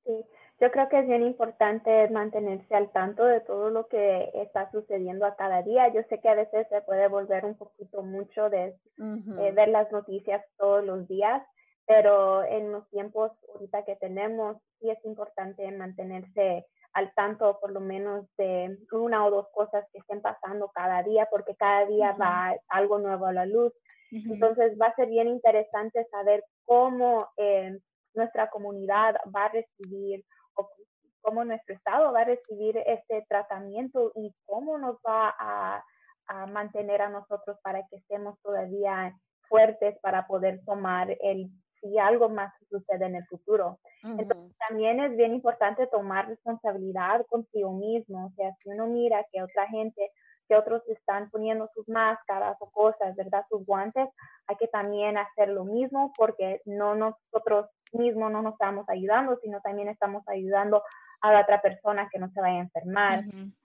Sí, 0.06 0.26
yo 0.60 0.72
creo 0.72 0.90
que 0.90 1.00
es 1.00 1.08
bien 1.08 1.24
importante 1.24 2.10
mantenerse 2.10 2.74
al 2.76 2.92
tanto 2.92 3.26
de 3.26 3.42
todo 3.42 3.70
lo 3.70 3.88
que 3.88 4.32
está 4.36 4.72
sucediendo 4.72 5.26
a 5.26 5.36
cada 5.36 5.62
día. 5.64 5.92
Yo 5.94 6.02
sé 6.10 6.20
que 6.20 6.30
a 6.30 6.36
veces 6.36 6.68
se 6.70 6.82
puede 6.82 7.08
volver 7.08 7.46
un 7.46 7.56
poquito 7.56 8.02
mucho 8.04 8.50
de 8.50 8.76
eh, 8.98 9.52
ver 9.52 9.70
las 9.70 9.92
noticias 9.92 10.44
todos 10.58 10.84
los 10.84 11.08
días, 11.08 11.44
pero 11.86 12.44
en 12.44 12.72
los 12.72 12.90
tiempos 12.90 13.32
ahorita 13.54 13.86
que 13.86 13.96
tenemos, 13.98 14.58
sí 14.80 14.90
es 14.90 15.04
importante 15.06 15.70
mantenerse 15.72 16.66
al 16.98 17.14
tanto 17.14 17.60
por 17.60 17.72
lo 17.72 17.80
menos 17.80 18.26
de 18.40 18.76
una 18.92 19.24
o 19.24 19.30
dos 19.30 19.48
cosas 19.54 19.86
que 19.94 20.00
estén 20.00 20.20
pasando 20.20 20.72
cada 20.74 21.04
día, 21.04 21.28
porque 21.30 21.56
cada 21.56 21.86
día 21.86 22.14
va 22.14 22.56
algo 22.70 22.98
nuevo 22.98 23.28
a 23.28 23.34
la 23.34 23.46
luz. 23.46 23.72
Entonces 24.10 24.76
va 24.82 24.88
a 24.88 24.96
ser 24.96 25.08
bien 25.08 25.28
interesante 25.28 26.08
saber 26.10 26.44
cómo 26.66 27.28
eh, 27.38 27.78
nuestra 28.16 28.50
comunidad 28.50 29.16
va 29.36 29.46
a 29.46 29.50
recibir 29.50 30.26
o 30.56 30.68
cómo 31.22 31.46
nuestro 31.46 31.76
estado 31.76 32.12
va 32.12 32.22
a 32.22 32.32
recibir 32.34 32.76
este 32.88 33.24
tratamiento 33.30 34.12
y 34.16 34.34
cómo 34.46 34.80
nos 34.80 34.96
va 35.08 35.36
a, 35.38 35.84
mantener 36.50 37.02
a 37.02 37.10
nosotros 37.10 37.58
para 37.64 37.88
que 37.88 37.96
estemos 37.96 38.38
todavía 38.42 39.18
fuertes 39.48 39.98
para 40.02 40.28
poder 40.28 40.60
tomar 40.66 41.16
el 41.22 41.50
si 41.88 41.98
algo 41.98 42.30
más 42.30 42.54
sucede 42.70 43.06
en 43.06 43.16
el 43.16 43.26
futuro. 43.26 43.80
Entonces 44.04 44.56
también 44.68 45.00
es 45.00 45.16
bien 45.16 45.34
importante 45.34 45.88
tomar 45.88 46.28
responsabilidad 46.28 47.26
consigo 47.28 47.74
mismo, 47.74 48.28
o 48.28 48.32
sea, 48.36 48.56
si 48.62 48.70
uno 48.70 48.88
mira 48.88 49.26
que 49.32 49.42
otra 49.42 49.68
gente, 49.68 50.12
que 50.48 50.56
otros 50.56 50.82
están 50.88 51.30
poniendo 51.30 51.70
sus 51.74 51.88
máscaras 51.90 52.56
o 52.60 52.70
cosas, 52.72 53.16
¿verdad? 53.16 53.46
Sus 53.50 53.66
guantes, 53.66 54.08
hay 54.48 54.56
que 54.58 54.68
también 54.68 55.18
hacer 55.18 55.50
lo 55.50 55.66
mismo 55.66 56.14
porque 56.18 56.62
no 56.66 56.96
nosotros 56.96 57.68
mismos 57.92 58.32
no 58.32 58.42
nos 58.42 58.54
estamos 58.54 58.88
ayudando, 58.88 59.38
sino 59.42 59.60
también 59.62 59.90
estamos 59.90 60.24
ayudando 60.28 60.84
a 61.22 61.34
la 61.34 61.42
otra 61.42 61.62
persona 61.62 62.08
que 62.12 62.20
no 62.20 62.30
se 62.30 62.40
vaya 62.40 62.58
a 62.58 62.62
enfermar, 62.62 63.24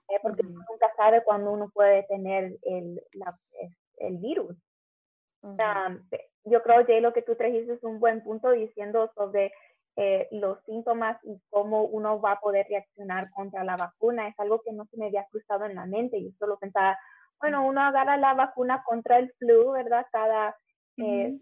¿eh? 0.09 0.19
porque 0.23 0.43
nunca 0.43 0.93
sabe 0.97 1.23
cuándo 1.23 1.53
uno 1.53 1.71
puede 1.73 2.03
tener 2.05 2.57
el, 2.63 3.03
el 3.99 4.17
virus 4.19 4.57
yo 6.45 6.63
creo, 6.63 6.85
Jay, 6.87 7.01
lo 7.01 7.13
que 7.13 7.23
tú 7.23 7.35
trajiste 7.37 7.75
es 7.75 7.83
un 7.83 8.01
buen 8.01 8.23
punto 8.23 8.51
diciendo 8.51 9.11
sobre 9.15 9.53
eh, 9.97 10.29
los 10.31 10.59
síntomas 10.65 11.19
y 11.23 11.39
cómo 11.51 11.85
uno 11.85 12.21
va 12.21 12.33
a 12.33 12.41
poder 12.41 12.67
reaccionar 12.69 13.31
contra 13.31 13.65
la 13.65 13.77
vacuna. 13.77 14.29
Es 14.29 14.39
algo 14.39 14.61
que 14.63 14.73
no 14.73 14.87
se 14.87 14.97
me 14.97 15.07
había 15.07 15.27
cruzado 15.31 15.67
en 15.67 15.75
la 15.75 15.87
mente. 15.87 16.23
Yo 16.23 16.31
solo 16.39 16.59
pensaba, 16.59 16.99
bueno, 17.41 17.67
uno 17.67 17.81
agarra 17.83 18.17
la 18.17 18.35
vacuna 18.35 18.83
contra 18.85 19.19
el 19.19 19.33
flu, 19.39 19.73
¿verdad? 19.73 20.07
Cada, 20.11 20.57
eh, 20.97 21.39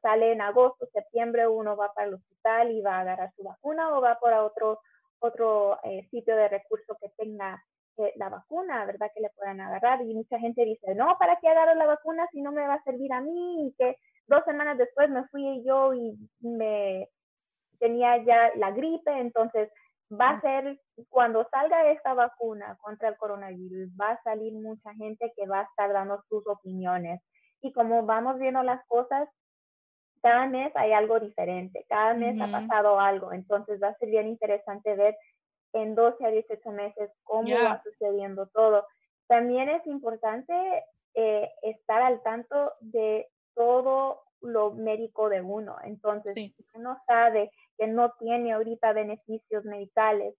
sale 0.00 0.32
en 0.32 0.40
agosto, 0.40 0.88
septiembre, 0.92 1.46
uno 1.46 1.76
va 1.76 1.92
para 1.92 2.08
el 2.08 2.14
hospital 2.14 2.70
y 2.72 2.80
va 2.80 2.96
a 2.96 3.00
agarrar 3.00 3.32
su 3.36 3.42
vacuna 3.42 3.96
o 3.96 4.00
va 4.00 4.18
para 4.18 4.44
otro, 4.44 4.80
otro 5.18 5.78
eh, 5.84 6.08
sitio 6.10 6.36
de 6.36 6.48
recurso 6.48 6.96
que 7.00 7.10
tenga 7.16 7.62
la 8.16 8.28
vacuna, 8.28 8.84
¿verdad? 8.84 9.10
Que 9.14 9.20
le 9.20 9.30
puedan 9.30 9.60
agarrar. 9.60 10.02
Y 10.02 10.14
mucha 10.14 10.38
gente 10.38 10.64
dice, 10.64 10.94
no, 10.94 11.16
¿para 11.18 11.38
qué 11.40 11.48
agarro 11.48 11.74
la 11.74 11.86
vacuna 11.86 12.26
si 12.32 12.40
no 12.42 12.52
me 12.52 12.66
va 12.66 12.74
a 12.74 12.82
servir 12.84 13.12
a 13.12 13.20
mí? 13.20 13.68
Y 13.68 13.74
que 13.78 13.96
dos 14.26 14.42
semanas 14.44 14.78
después 14.78 15.10
me 15.10 15.26
fui 15.28 15.62
yo 15.64 15.92
y 15.94 16.16
me 16.40 17.08
tenía 17.78 18.16
ya 18.24 18.52
la 18.56 18.70
gripe, 18.70 19.10
entonces 19.18 19.68
va 20.12 20.30
a 20.30 20.40
ser, 20.40 20.78
cuando 21.08 21.46
salga 21.50 21.90
esta 21.90 22.14
vacuna 22.14 22.76
contra 22.80 23.08
el 23.08 23.16
coronavirus, 23.16 23.88
va 24.00 24.12
a 24.12 24.22
salir 24.22 24.52
mucha 24.52 24.94
gente 24.94 25.32
que 25.36 25.46
va 25.46 25.60
a 25.60 25.64
estar 25.64 25.92
dando 25.92 26.22
sus 26.28 26.46
opiniones. 26.46 27.20
Y 27.60 27.72
como 27.72 28.04
vamos 28.04 28.38
viendo 28.38 28.62
las 28.62 28.84
cosas, 28.86 29.28
cada 30.22 30.46
mes 30.46 30.70
hay 30.76 30.92
algo 30.92 31.18
diferente, 31.18 31.84
cada 31.88 32.14
mes 32.14 32.40
ha 32.40 32.46
pasado 32.50 33.00
algo, 33.00 33.32
entonces 33.32 33.82
va 33.82 33.88
a 33.88 33.96
ser 33.96 34.08
bien 34.08 34.28
interesante 34.28 34.94
ver 34.94 35.16
en 35.72 35.94
12 35.94 36.24
a 36.24 36.30
18 36.30 36.70
meses 36.70 37.10
cómo 37.24 37.54
va 37.54 37.82
sucediendo 37.82 38.46
todo. 38.48 38.86
También 39.26 39.68
es 39.68 39.86
importante 39.86 40.52
eh, 41.14 41.50
estar 41.62 42.02
al 42.02 42.22
tanto 42.22 42.72
de 42.80 43.28
todo 43.54 44.22
lo 44.40 44.72
médico 44.72 45.28
de 45.28 45.40
uno. 45.40 45.76
Entonces, 45.84 46.34
si 46.34 46.54
uno 46.74 46.98
sabe 47.06 47.50
que 47.78 47.86
no 47.86 48.12
tiene 48.18 48.52
ahorita 48.52 48.92
beneficios 48.92 49.64
medicales, 49.64 50.34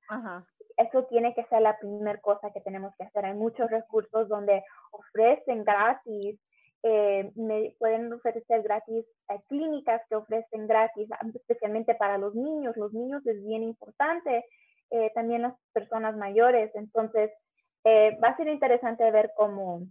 eso 0.78 1.06
tiene 1.06 1.34
que 1.34 1.46
ser 1.46 1.62
la 1.62 1.78
primera 1.78 2.20
cosa 2.20 2.52
que 2.52 2.62
tenemos 2.62 2.94
que 2.98 3.06
hacer. 3.06 3.26
Hay 3.26 3.34
muchos 3.34 3.70
recursos 3.70 4.28
donde 4.28 4.64
ofrecen 4.92 5.64
gratis, 5.64 6.40
eh, 6.86 7.32
me, 7.36 7.74
pueden 7.80 8.12
ofrecer 8.12 8.62
gratis 8.62 9.06
eh, 9.30 9.40
clínicas 9.48 10.02
que 10.10 10.16
ofrecen 10.16 10.68
gratis, 10.68 11.08
especialmente 11.34 11.96
para 11.96 12.18
los 12.18 12.36
niños. 12.36 12.76
Los 12.76 12.92
niños 12.92 13.26
es 13.26 13.42
bien 13.46 13.64
importante 13.64 14.44
eh, 14.94 15.12
también 15.16 15.42
las 15.42 15.56
personas 15.74 16.16
mayores. 16.16 16.72
Entonces, 16.76 17.32
eh, 17.84 18.16
va 18.24 18.30
a 18.30 18.38
ser 18.38 18.48
interesante 18.48 19.10
ver 19.10 19.32
cómo, 19.36 19.88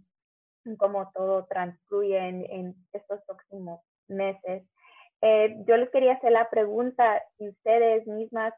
cómo 0.77 1.11
todo 1.13 1.45
transcurre 1.45 2.29
en, 2.29 2.75
estos 2.93 3.21
próximos 3.25 3.81
meses. 4.07 4.63
Eh, 5.21 5.55
yo 5.67 5.75
les 5.75 5.89
quería 5.89 6.13
hacer 6.13 6.31
la 6.31 6.49
pregunta 6.49 7.21
si 7.37 7.49
ustedes 7.49 8.07
mismas 8.07 8.53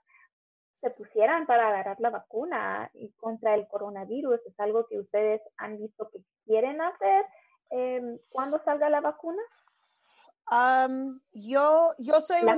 se 0.82 0.91
pusieran 0.91 1.48
para 1.48 1.70
agarrar 1.70 2.00
la 2.00 2.12
vacuna 2.12 2.91
y 2.93 3.12
contra 3.13 3.56
el 3.56 3.67
coronavirus. 3.67 4.39
¿Es 4.46 4.60
algo 4.60 4.86
que 4.88 5.00
ustedes 5.00 5.41
han 5.58 5.78
visto 5.80 6.10
que 6.10 6.20
quieren 6.46 6.80
hacer 6.80 7.26
eh, 7.72 8.20
cuando 8.30 8.63
salga 8.63 8.89
la 8.89 9.02
vacuna? 9.02 9.41
Yo, 11.32 11.92
yo 11.98 12.22
soy 12.22 12.44
una. 12.44 12.56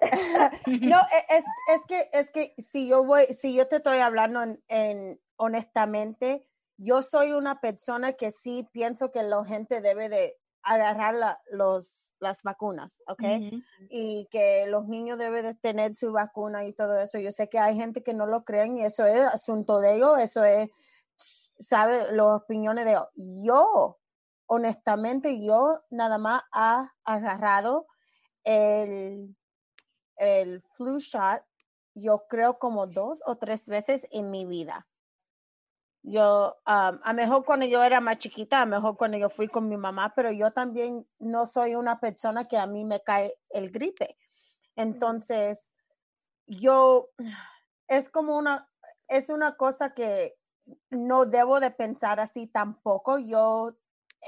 no, 0.66 0.98
e, 0.98 1.36
es, 1.36 1.44
es, 1.72 1.80
que, 1.86 2.10
es 2.12 2.30
que 2.30 2.54
si 2.58 2.88
yo 2.88 3.04
voy, 3.04 3.26
si 3.26 3.54
yo 3.54 3.68
te 3.68 3.76
estoy 3.76 3.98
hablando 3.98 4.42
en, 4.68 5.20
honestamente, 5.36 6.46
yo 6.76 7.02
soy 7.02 7.32
una 7.32 7.60
persona 7.60 8.14
que 8.14 8.30
sí 8.30 8.68
pienso 8.72 9.10
que 9.10 9.22
la 9.22 9.44
gente 9.44 9.80
debe 9.80 10.08
de 10.08 10.36
agarrar 10.62 11.14
la, 11.14 11.40
los, 11.50 12.12
las 12.18 12.42
vacunas, 12.42 13.00
¿ok? 13.06 13.22
Y 13.88 14.26
que 14.30 14.66
los 14.66 14.88
niños 14.88 15.16
deben 15.16 15.44
de 15.44 15.54
tener 15.54 15.94
su 15.94 16.12
vacuna 16.12 16.64
y 16.64 16.72
todo 16.72 16.98
eso. 16.98 17.18
Yo 17.18 17.30
sé 17.30 17.48
que 17.48 17.58
hay 17.58 17.76
gente 17.76 18.02
que 18.02 18.14
no 18.14 18.26
lo 18.26 18.44
creen 18.44 18.76
y 18.76 18.84
eso 18.84 19.06
es 19.06 19.20
asunto 19.20 19.80
de 19.80 19.96
ellos, 19.96 20.18
eso 20.18 20.42
es, 20.44 20.68
¿sabe? 21.60 22.12
Las 22.12 22.42
opiniones 22.42 22.84
de 22.84 22.90
ellos. 22.92 23.08
Yo 23.14 23.98
honestamente 24.46 25.44
yo 25.44 25.82
nada 25.90 26.18
más 26.18 26.42
ha 26.52 26.92
agarrado 27.04 27.86
el, 28.44 29.36
el 30.16 30.62
flu 30.74 30.98
shot, 30.98 31.42
yo 31.94 32.26
creo 32.28 32.58
como 32.58 32.86
dos 32.86 33.22
o 33.26 33.36
tres 33.36 33.66
veces 33.66 34.06
en 34.10 34.30
mi 34.30 34.44
vida. 34.44 34.86
Yo, 36.02 36.56
a 36.64 37.12
mejor 37.14 37.44
cuando 37.44 37.66
yo 37.66 37.82
era 37.82 38.00
más 38.00 38.18
chiquita, 38.18 38.62
a 38.62 38.66
mejor 38.66 38.96
cuando 38.96 39.18
yo 39.18 39.28
fui 39.28 39.48
con 39.48 39.68
mi 39.68 39.76
mamá, 39.76 40.12
pero 40.14 40.30
yo 40.30 40.52
también 40.52 41.04
no 41.18 41.46
soy 41.46 41.74
una 41.74 41.98
persona 41.98 42.46
que 42.46 42.56
a 42.58 42.66
mí 42.66 42.84
me 42.84 43.02
cae 43.02 43.34
el 43.50 43.72
gripe. 43.72 44.16
Entonces, 44.76 45.68
yo, 46.46 47.08
es 47.88 48.08
como 48.08 48.36
una, 48.36 48.70
es 49.08 49.30
una 49.30 49.56
cosa 49.56 49.94
que 49.94 50.38
no 50.90 51.26
debo 51.26 51.58
de 51.58 51.72
pensar 51.72 52.20
así 52.20 52.46
tampoco. 52.46 53.18
Yo 53.18 53.76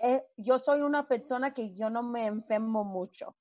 eh, 0.02 0.26
yo 0.37 0.58
soy 0.58 0.82
una 0.82 1.06
persona 1.06 1.52
que 1.52 1.74
yo 1.74 1.90
no 1.90 2.02
me 2.02 2.26
enfermo 2.26 2.84
mucho. 2.84 3.37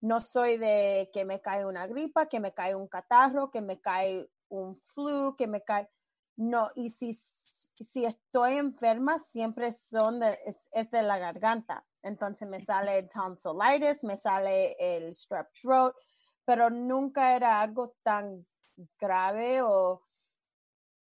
No 0.00 0.20
soy 0.20 0.56
de 0.58 1.10
que 1.12 1.24
me 1.24 1.40
cae 1.40 1.64
una 1.64 1.86
gripa, 1.86 2.26
que 2.26 2.40
me 2.40 2.52
cae 2.52 2.74
un 2.74 2.88
catarro, 2.88 3.50
que 3.50 3.62
me 3.62 3.80
cae 3.80 4.28
un 4.48 4.80
flu, 4.94 5.34
que 5.36 5.46
me 5.46 5.62
cae... 5.62 5.90
No, 6.36 6.70
y 6.74 6.90
si, 6.90 7.12
si 7.12 8.04
estoy 8.04 8.58
enferma, 8.58 9.18
siempre 9.18 9.70
son 9.70 10.20
de, 10.20 10.38
es, 10.72 10.90
de 10.90 11.02
la 11.02 11.18
garganta. 11.18 11.86
Entonces 12.02 12.48
me 12.48 12.60
sale 12.60 12.98
el 12.98 13.08
me 14.02 14.16
sale 14.16 14.76
el 14.78 15.14
strep 15.14 15.48
throat, 15.60 15.94
pero 16.44 16.68
nunca 16.68 17.34
era 17.34 17.60
algo 17.60 17.96
tan 18.02 18.46
grave 18.98 19.62
o 19.62 20.02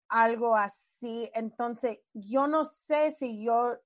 algo 0.09 0.57
así. 0.57 1.31
Entonces, 1.35 1.99
yo 2.15 2.47
no 2.47 2.65
sé 2.65 3.11
si 3.11 3.45
yo 3.45 3.77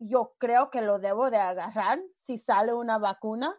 yo 0.00 0.34
creo 0.38 0.70
que 0.70 0.80
lo 0.80 0.98
debo 0.98 1.30
de 1.30 1.36
agarrar 1.36 2.00
si 2.16 2.38
sale 2.38 2.72
una 2.72 2.98
vacuna, 2.98 3.54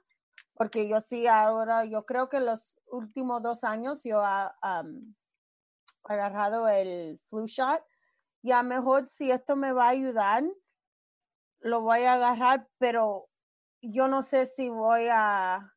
porque 0.56 0.88
yo 0.88 0.99
sí 0.99 1.27
ahora, 1.27 1.86
yo 1.86 2.06
creo 2.06 2.30
que 2.30 2.39
los 2.39 2.73
últimos 2.88 3.41
dos 3.43 3.63
años 3.63 4.04
yo 4.04 4.19
he 4.19 4.54
agarrado 6.04 6.67
el 6.67 7.21
flu 7.27 7.45
shot 7.45 7.84
y 8.41 8.51
a 8.51 8.63
mejor 8.63 9.08
si 9.08 9.32
esto 9.32 9.56
me 9.56 9.71
va 9.71 9.86
a 9.86 9.89
ayudar, 9.89 10.43
lo 11.60 11.82
voy 11.82 12.04
a 12.06 12.15
agarrar, 12.15 12.67
pero 12.80 13.30
yo 13.84 14.08
no 14.08 14.23
sé 14.23 14.45
si 14.45 14.69
voy 14.69 15.10
a, 15.12 15.71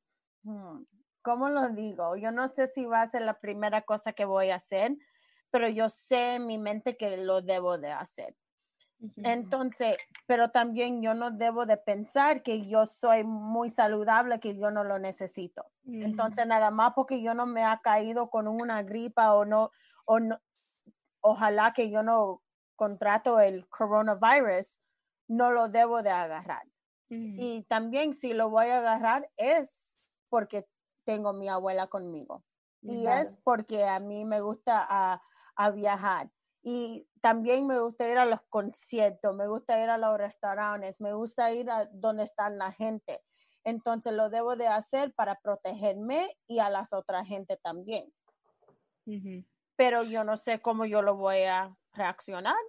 hmm, 0.44 0.83
¿cómo 1.20 1.50
lo 1.50 1.68
digo? 1.68 2.16
Yo 2.16 2.33
no 2.33 2.48
sé 2.48 2.66
si 2.68 2.87
va 2.87 3.03
a 3.03 3.11
ser 3.11 3.20
la 3.22 3.38
primera 3.38 3.83
cosa 3.83 4.14
que 4.14 4.24
voy 4.24 4.48
a 4.48 4.57
hacer, 4.57 4.96
pero 5.50 5.68
yo 5.68 5.90
sé 5.90 6.37
en 6.37 6.46
mi 6.46 6.57
mente 6.57 6.96
que 6.96 7.18
lo 7.18 7.42
debo 7.42 7.77
de 7.77 7.92
hacer. 7.92 8.35
Entonces, 9.17 9.97
pero 10.27 10.51
también 10.51 11.03
yo 11.03 11.14
no 11.14 11.31
debo 11.31 11.67
de 11.67 11.77
pensar 11.77 12.43
que 12.43 12.67
yo 12.67 12.87
soy 12.87 13.25
muy 13.25 13.69
saludable, 13.69 14.40
que 14.40 14.57
yo 14.57 14.71
no 14.71 14.85
lo 14.85 14.99
necesito. 14.99 15.67
Entonces, 15.85 16.47
nada 16.47 16.71
más 16.71 16.93
porque 16.95 17.23
yo 17.23 17.35
no 17.35 17.47
me 17.47 17.64
ha 17.64 17.81
caído 17.83 18.31
con 18.31 18.49
una 18.49 18.83
gripa 18.83 19.35
o 19.35 19.45
no, 19.45 19.71
o 20.05 20.21
no, 20.21 20.38
ojalá 21.21 21.73
que 21.73 21.90
yo 21.90 22.03
no 22.03 22.43
contrato 22.77 23.40
el 23.40 23.69
coronavirus, 23.69 24.81
no 25.29 25.51
lo 25.51 25.69
debo 25.69 26.03
de 26.03 26.11
agarrar. 26.11 26.67
Y 27.09 27.62
también 27.69 28.14
si 28.14 28.33
lo 28.33 28.51
voy 28.51 28.67
a 28.67 28.79
agarrar 28.79 29.31
es 29.37 29.97
porque 30.29 30.67
tengo 31.05 31.33
mi 31.33 31.49
abuela 31.49 31.87
conmigo. 31.87 32.43
Y 32.83 33.07
es 33.07 33.37
porque 33.45 33.85
a 33.85 34.01
mí 34.01 34.25
me 34.25 34.40
gusta 34.40 34.85
a 34.88 35.23
a 35.57 35.71
viajar. 35.71 36.31
Y 36.62 37.07
también 37.24 37.66
me 37.66 37.80
gusta 37.80 38.06
ir 38.06 38.18
a 38.18 38.26
los 38.26 38.42
conciertos, 38.50 39.34
me 39.34 39.48
gusta 39.48 39.82
ir 39.82 39.88
a 39.88 39.96
los 39.96 40.18
restaurantes, 40.18 41.00
me 41.00 41.14
gusta 41.14 41.50
ir 41.54 41.70
a 41.70 41.87
donde 41.87 42.22
están 42.22 42.58
la 42.58 42.70
gente. 42.70 43.24
Entonces 43.64 44.12
lo 44.12 44.28
debo 44.28 44.56
de 44.56 44.66
hacer 44.66 45.14
para 45.14 45.37
protegerme 45.37 46.28
y 46.46 46.58
a 46.58 46.68
las 46.68 46.92
otras 46.92 47.26
gente 47.26 47.56
también. 47.56 48.12
Pero 49.74 50.02
yo 50.02 50.22
no 50.22 50.37
sé 50.37 50.60
cómo 50.60 50.84
yo 50.84 51.00
lo 51.00 51.16
voy 51.16 51.44
a 51.44 51.74
reaccionar. 51.94 52.60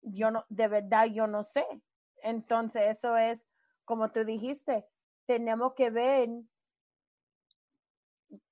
Yo 0.00 0.30
no, 0.30 0.46
de 0.48 0.68
verdad 0.68 1.04
yo 1.08 1.26
no 1.26 1.42
sé. 1.42 1.66
Entonces 2.22 2.96
eso 2.96 3.14
es, 3.18 3.46
como 3.84 4.10
tú 4.10 4.24
dijiste, 4.24 4.88
tenemos 5.26 5.74
que 5.74 5.90
ver, 5.90 6.30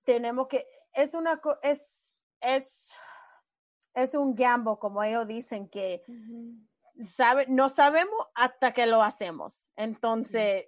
tenemos 0.04 0.48
que, 0.48 0.66
es 0.92 1.14
una, 1.14 1.40
es, 1.62 2.04
es, 2.42 2.86
es 3.96 4.14
un 4.14 4.34
gambo, 4.34 4.78
como 4.78 5.02
ellos 5.02 5.26
dicen, 5.26 5.68
que 5.68 6.02
sabe, 7.00 7.46
no 7.48 7.68
sabemos 7.68 8.26
hasta 8.34 8.72
que 8.72 8.86
lo 8.86 9.02
hacemos. 9.02 9.68
Entonces, 9.74 10.66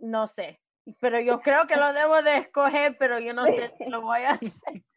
no 0.00 0.26
sé, 0.26 0.60
pero 1.00 1.20
yo 1.20 1.40
creo 1.40 1.66
que 1.66 1.76
lo 1.76 1.92
debo 1.92 2.22
de 2.22 2.38
escoger, 2.38 2.96
pero 2.96 3.18
yo 3.18 3.34
no 3.34 3.44
sé 3.44 3.74
si 3.76 3.84
lo 3.86 4.02
voy 4.02 4.22
a 4.22 4.30
hacer. 4.30 4.50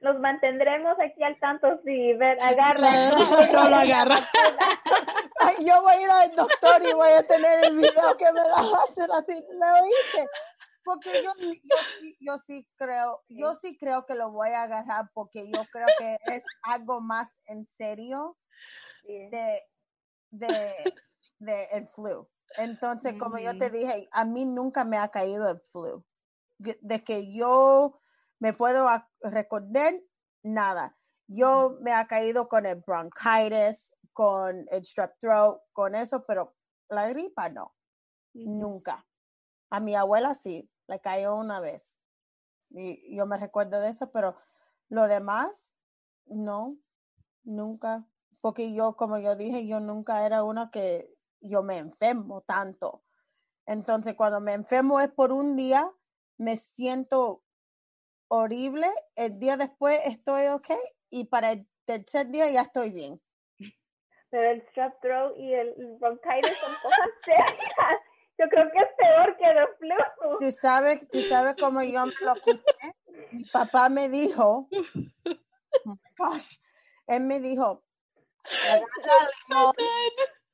Nos 0.00 0.18
mantendremos 0.20 0.94
aquí 1.00 1.22
al 1.22 1.38
tanto 1.40 1.80
si 1.84 2.12
ver, 2.14 2.38
agarra. 2.40 2.90
No, 3.52 3.68
lo 3.68 3.76
agarra. 3.76 4.18
yo 5.60 5.82
voy 5.82 5.94
a 5.94 6.00
ir 6.00 6.10
al 6.10 6.36
doctor 6.36 6.82
y 6.82 6.92
voy 6.92 7.12
a 7.12 7.22
tener 7.26 7.64
el 7.64 7.76
video 7.76 8.16
que 8.16 8.32
me 8.32 8.40
va 8.40 8.58
a 8.58 8.84
hacer 8.84 9.10
así. 9.12 9.44
Lo 9.50 9.86
hice. 9.86 10.28
Porque 10.86 11.10
yo, 11.22 11.32
yo, 12.20 12.38
sí 12.38 12.64
creo, 12.76 13.24
yo 13.28 13.54
sí 13.54 13.76
creo 13.76 14.06
que 14.06 14.14
lo 14.14 14.30
voy 14.30 14.50
a 14.50 14.62
agarrar 14.62 15.10
porque 15.12 15.50
yo 15.50 15.64
creo 15.72 15.88
que 15.98 16.16
es 16.32 16.44
algo 16.62 17.00
más 17.00 17.28
en 17.46 17.66
serio 17.76 18.38
de, 19.02 19.62
de, 20.30 20.94
de 21.40 21.64
el 21.72 21.88
flu. 21.88 22.28
Entonces, 22.56 23.14
como 23.18 23.38
yo 23.38 23.58
te 23.58 23.68
dije, 23.70 24.08
a 24.12 24.24
mí 24.24 24.44
nunca 24.44 24.84
me 24.84 24.96
ha 24.96 25.08
caído 25.08 25.50
el 25.50 25.60
flu. 25.72 26.04
De 26.58 27.02
que 27.02 27.34
yo 27.34 28.00
me 28.38 28.52
puedo 28.52 28.88
recordar, 29.20 29.94
nada. 30.44 30.96
Yo 31.26 31.76
me 31.80 31.92
ha 31.92 32.06
caído 32.06 32.48
con 32.48 32.64
el 32.64 32.76
bronchitis, 32.76 33.92
con 34.12 34.66
el 34.70 34.84
strep 34.84 35.18
throat, 35.18 35.60
con 35.72 35.96
eso, 35.96 36.24
pero 36.26 36.54
la 36.88 37.08
gripa 37.08 37.48
no. 37.48 37.74
Nunca. 38.32 39.04
A 39.70 39.80
mi 39.80 39.96
abuela 39.96 40.34
sí, 40.34 40.70
le 40.88 41.00
cayó 41.00 41.36
una 41.36 41.60
vez. 41.60 41.98
Y 42.70 43.16
yo 43.16 43.26
me 43.26 43.38
recuerdo 43.38 43.80
de 43.80 43.88
eso, 43.88 44.10
pero 44.10 44.36
lo 44.88 45.06
demás, 45.08 45.74
no, 46.26 46.76
nunca. 47.44 48.04
Porque 48.40 48.72
yo, 48.72 48.96
como 48.96 49.18
yo 49.18 49.36
dije, 49.36 49.66
yo 49.66 49.80
nunca 49.80 50.24
era 50.26 50.44
una 50.44 50.70
que 50.70 51.12
yo 51.40 51.62
me 51.62 51.78
enfermo 51.78 52.42
tanto. 52.42 53.02
Entonces, 53.66 54.14
cuando 54.14 54.40
me 54.40 54.52
enfermo 54.52 55.00
es 55.00 55.10
por 55.10 55.32
un 55.32 55.56
día, 55.56 55.90
me 56.38 56.56
siento 56.56 57.42
horrible, 58.28 58.88
el 59.14 59.38
día 59.38 59.56
después 59.56 60.00
estoy 60.04 60.46
ok 60.48 60.70
y 61.10 61.24
para 61.24 61.52
el 61.52 61.68
tercer 61.84 62.28
día 62.28 62.50
ya 62.50 62.62
estoy 62.62 62.90
bien. 62.90 63.20
Pero 64.30 64.50
el 64.50 64.62
strep 64.68 65.00
throat 65.00 65.36
y 65.36 65.54
el 65.54 65.96
bronchitis 65.98 66.56
son 66.58 66.74
cosas 66.82 67.08
serias. 67.24 68.00
Yo 68.38 68.48
creo 68.48 68.70
que 68.70 68.78
es 68.78 68.88
peor 68.98 69.36
que 69.36 69.50
el 69.50 69.68
flu. 69.78 70.38
Tú 70.40 70.50
sabes, 70.50 71.08
tú 71.08 71.22
sabes 71.22 71.56
cómo 71.58 71.82
yo 71.82 72.06
me 72.06 72.12
lo 72.20 72.34
quité. 72.34 72.94
Mi 73.32 73.44
papá 73.44 73.88
me 73.88 74.08
dijo, 74.08 74.68
oh 74.70 75.84
my 75.84 75.98
gosh, 76.18 76.58
él 77.06 77.22
me 77.22 77.40
dijo, 77.40 77.82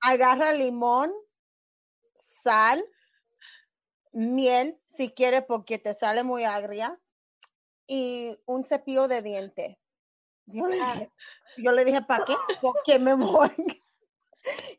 agarra 0.01 0.53
limón, 0.53 1.13
sal, 2.15 2.85
miel, 4.13 4.81
si 4.87 5.13
quieres, 5.13 5.43
porque 5.43 5.79
te 5.79 5.93
sale 5.93 6.23
muy 6.23 6.45
agria, 6.45 6.99
y 7.87 8.39
un 8.47 8.65
cepillo 8.65 9.09
de 9.09 9.23
diente. 9.23 9.79
Yo 10.47 10.67
le 10.67 10.77
dije, 10.77 11.11
yo 11.59 11.73
le 11.73 11.85
dije, 11.85 12.03
¿para 12.03 12.25
qué? 12.25 12.35
Porque 12.61 12.99
me 12.99 13.15
voy. 13.15 13.51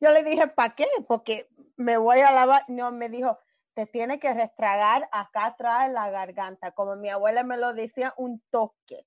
Yo 0.01 0.11
le 0.11 0.23
dije, 0.23 0.47
¿para 0.47 0.75
qué? 0.75 0.87
Porque 1.07 1.49
me 1.75 1.97
voy 1.97 2.19
a 2.19 2.31
lavar. 2.31 2.63
No, 2.67 2.91
me 2.91 3.09
dijo, 3.09 3.37
te 3.73 3.85
tiene 3.85 4.19
que 4.19 4.33
restragar 4.33 5.09
acá 5.11 5.47
atrás 5.47 5.87
en 5.87 5.93
la 5.93 6.09
garganta. 6.09 6.71
Como 6.71 6.95
mi 6.95 7.09
abuela 7.09 7.43
me 7.43 7.57
lo 7.57 7.73
decía, 7.73 8.13
un 8.17 8.41
toque. 8.49 9.05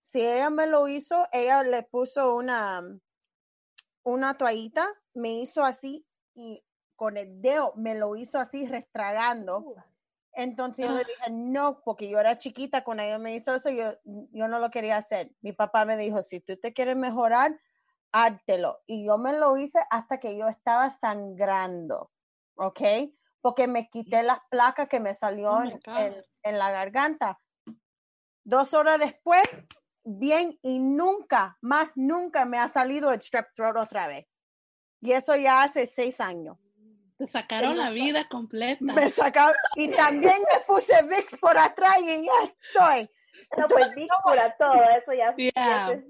Si 0.00 0.20
ella 0.20 0.50
me 0.50 0.66
lo 0.66 0.88
hizo, 0.88 1.26
ella 1.32 1.62
le 1.62 1.82
puso 1.82 2.34
una, 2.34 2.82
una 4.02 4.38
toallita, 4.38 4.88
me 5.14 5.40
hizo 5.40 5.64
así 5.64 6.06
y 6.34 6.64
con 6.96 7.16
el 7.16 7.40
dedo 7.42 7.74
me 7.76 7.94
lo 7.94 8.16
hizo 8.16 8.38
así 8.38 8.66
restragando. 8.66 9.74
Entonces 10.32 10.86
yo 10.86 10.92
le 10.92 11.02
ah. 11.02 11.04
dije, 11.04 11.30
no, 11.30 11.82
porque 11.84 12.08
yo 12.08 12.18
era 12.18 12.38
chiquita 12.38 12.84
cuando 12.84 13.02
ella 13.02 13.18
me 13.18 13.34
hizo 13.34 13.54
eso, 13.54 13.70
yo, 13.70 13.98
yo 14.04 14.48
no 14.48 14.58
lo 14.58 14.70
quería 14.70 14.96
hacer. 14.96 15.32
Mi 15.40 15.52
papá 15.52 15.84
me 15.84 15.96
dijo, 15.96 16.22
si 16.22 16.40
tú 16.40 16.56
te 16.56 16.72
quieres 16.72 16.96
mejorar, 16.96 17.58
hártelo. 18.12 18.80
Y 18.86 19.06
yo 19.06 19.18
me 19.18 19.32
lo 19.32 19.56
hice 19.56 19.78
hasta 19.90 20.18
que 20.18 20.36
yo 20.36 20.48
estaba 20.48 20.90
sangrando, 20.90 22.10
¿ok? 22.56 22.80
Porque 23.40 23.66
me 23.66 23.88
quité 23.88 24.22
las 24.22 24.40
placas 24.50 24.88
que 24.88 25.00
me 25.00 25.14
salió 25.14 25.52
oh 25.52 25.62
en, 25.62 25.80
en, 26.42 26.58
la 26.58 26.70
garganta. 26.70 27.40
Dos 28.44 28.74
horas 28.74 28.98
después, 28.98 29.42
bien, 30.04 30.58
y 30.62 30.78
nunca, 30.78 31.56
más 31.60 31.90
nunca 31.94 32.44
me 32.44 32.58
ha 32.58 32.68
salido 32.68 33.12
el 33.12 33.20
strep 33.20 33.54
throat 33.54 33.76
otra 33.76 34.06
vez. 34.08 34.26
Y 35.00 35.12
eso 35.12 35.36
ya 35.36 35.62
hace 35.62 35.86
seis 35.86 36.20
años. 36.20 36.58
Te 37.18 37.26
sacaron 37.26 37.76
la 37.76 37.90
vida 37.90 38.28
completa. 38.28 38.92
Me 38.94 39.08
sacaron, 39.08 39.54
y 39.74 39.90
también 39.90 40.38
me 40.52 40.64
puse 40.66 41.02
VIX 41.02 41.36
por 41.40 41.58
atrás 41.58 41.96
y 42.00 42.24
ya 42.24 42.32
estoy. 42.44 43.10
No, 43.56 43.66
pues 43.68 43.94
VIX 43.94 44.14
cura 44.22 44.54
todo, 44.58 44.82
eso 44.96 45.12
ya. 45.14 45.34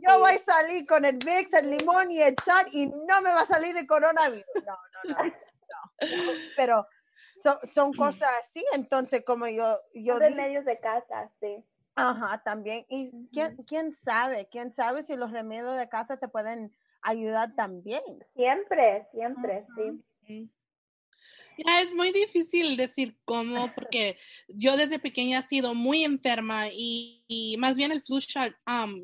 Yo 0.01 0.18
voy 0.18 0.33
a 0.33 0.38
salir 0.38 0.87
con 0.87 1.05
el 1.05 1.18
VIX, 1.18 1.53
el 1.55 1.70
limón 1.70 2.11
y 2.11 2.20
el 2.20 2.35
sal 2.44 2.66
y 2.72 2.87
no 2.87 3.20
me 3.22 3.31
va 3.31 3.42
a 3.42 3.46
salir 3.46 3.77
el 3.77 3.87
coronavirus. 3.87 4.44
No, 4.66 4.77
no, 5.05 5.16
no. 5.16 5.24
no. 5.24 6.33
Pero 6.57 6.87
son, 7.42 7.59
son 7.72 7.92
cosas 7.92 8.31
así, 8.40 8.64
entonces 8.72 9.24
como 9.24 9.46
yo... 9.46 9.79
yo 9.94 10.18
de 10.18 10.31
medios 10.31 10.64
de 10.64 10.79
casa, 10.81 11.31
sí. 11.40 11.64
Ajá, 11.94 12.42
también. 12.44 12.87
Y 12.88 13.29
quién, 13.33 13.57
quién 13.64 13.92
sabe, 13.92 14.48
quién 14.51 14.72
sabe 14.72 15.03
si 15.03 15.16
los 15.16 15.33
remedios 15.33 15.77
de 15.77 15.88
casa 15.88 16.16
te 16.16 16.29
pueden 16.29 16.72
ayudar 17.03 17.55
también. 17.55 18.03
Siempre, 18.35 19.09
siempre, 19.12 19.66
sí. 20.27 20.51
Ya 21.58 21.82
es 21.82 21.92
muy 21.92 22.12
difícil 22.12 22.76
decir 22.76 23.16
cómo, 23.24 23.72
porque 23.74 24.16
yo 24.48 24.76
desde 24.76 24.98
pequeña 24.98 25.40
he 25.40 25.48
sido 25.48 25.74
muy 25.74 26.04
enferma 26.04 26.68
y, 26.72 27.56
más 27.58 27.76
bien 27.76 27.90
el 27.90 28.02
flu 28.02 28.20
shot, 28.20 28.54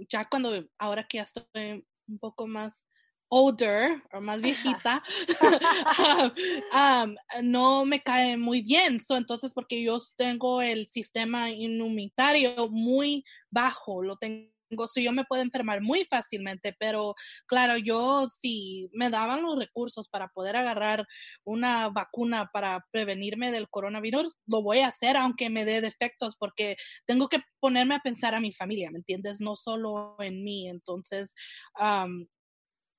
ya 0.09 0.29
cuando, 0.29 0.65
ahora 0.79 1.07
que 1.07 1.19
ya 1.19 1.25
estoy 1.25 1.85
un 2.07 2.19
poco 2.19 2.47
más 2.47 2.87
older 3.29 4.03
o 4.13 4.21
más 4.21 4.41
viejita, 4.41 5.03
no 7.43 7.85
me 7.85 8.03
cae 8.03 8.37
muy 8.37 8.63
bien. 8.63 9.01
So, 9.01 9.17
entonces, 9.17 9.51
porque 9.53 9.83
yo 9.83 9.99
tengo 10.17 10.63
el 10.63 10.89
sistema 10.89 11.51
inmunitario 11.51 12.69
muy 12.69 13.25
bajo, 13.51 14.03
lo 14.03 14.17
tengo 14.17 14.54
si 14.87 15.05
yo 15.05 15.13
me 15.13 15.25
puedo 15.25 15.43
enfermar 15.43 15.81
muy 15.81 16.05
fácilmente, 16.05 16.75
pero 16.79 17.15
claro, 17.47 17.77
yo 17.77 18.29
si 18.29 18.89
me 18.93 19.11
daban 19.11 19.43
los 19.43 19.59
recursos 19.59 20.09
para 20.09 20.29
poder 20.29 20.57
agarrar 20.57 21.07
una 21.45 21.89
vacuna 21.89 22.51
para 22.53 22.85
prevenirme 22.91 23.51
del 23.51 23.69
coronavirus, 23.69 24.37
lo 24.47 24.63
voy 24.63 24.81
a 24.81 24.89
hacer 24.89 25.17
aunque 25.17 25.51
me 25.51 25.65
dé 25.65 25.81
defectos 25.81 26.37
porque 26.37 26.77
tengo 27.07 27.29
que 27.29 27.41
ponerme 27.61 27.95
a 27.97 28.01
pensar 28.01 28.35
a 28.35 28.41
mi 28.41 28.53
familia, 28.53 28.91
¿me 28.91 28.99
entiendes? 28.99 29.41
No 29.41 29.57
solo 29.57 30.17
en 30.21 30.45
mí. 30.45 30.69
Entonces, 30.69 31.35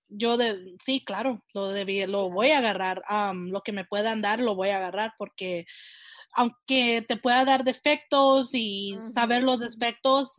yo 0.08 0.38
de, 0.38 0.76
sí, 0.86 1.04
claro, 1.04 1.44
lo, 1.54 1.70
debí, 1.70 2.06
lo 2.06 2.30
voy 2.30 2.50
a 2.50 2.60
agarrar, 2.60 3.04
lo 3.34 3.62
que 3.62 3.72
me 3.72 3.86
puedan 3.86 4.22
dar 4.22 4.40
lo 4.40 4.56
voy 4.56 4.70
a 4.70 4.78
agarrar 4.78 5.14
porque 5.18 5.66
aunque 6.38 7.02
te 7.08 7.16
pueda 7.16 7.46
dar 7.46 7.64
defectos 7.64 8.50
y 8.54 8.98
saber 9.14 9.44
los 9.44 9.60
defectos, 9.60 10.34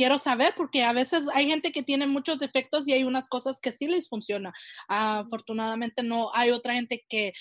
quiero 0.00 0.16
saber 0.16 0.54
porque 0.56 0.82
a 0.82 0.94
veces 0.94 1.26
hay 1.34 1.46
gente 1.46 1.72
que 1.72 1.82
tiene 1.82 2.06
muchos 2.06 2.38
defectos 2.38 2.88
y 2.88 2.94
hay 2.94 3.04
unas 3.04 3.28
cosas 3.28 3.60
que 3.60 3.72
sí 3.74 3.86
les 3.86 4.08
funciona. 4.08 4.50
afortunadamente 4.88 6.02
no 6.02 6.30
hay 6.32 6.52
otra 6.52 6.72
gente 6.72 7.04
que 7.06 7.34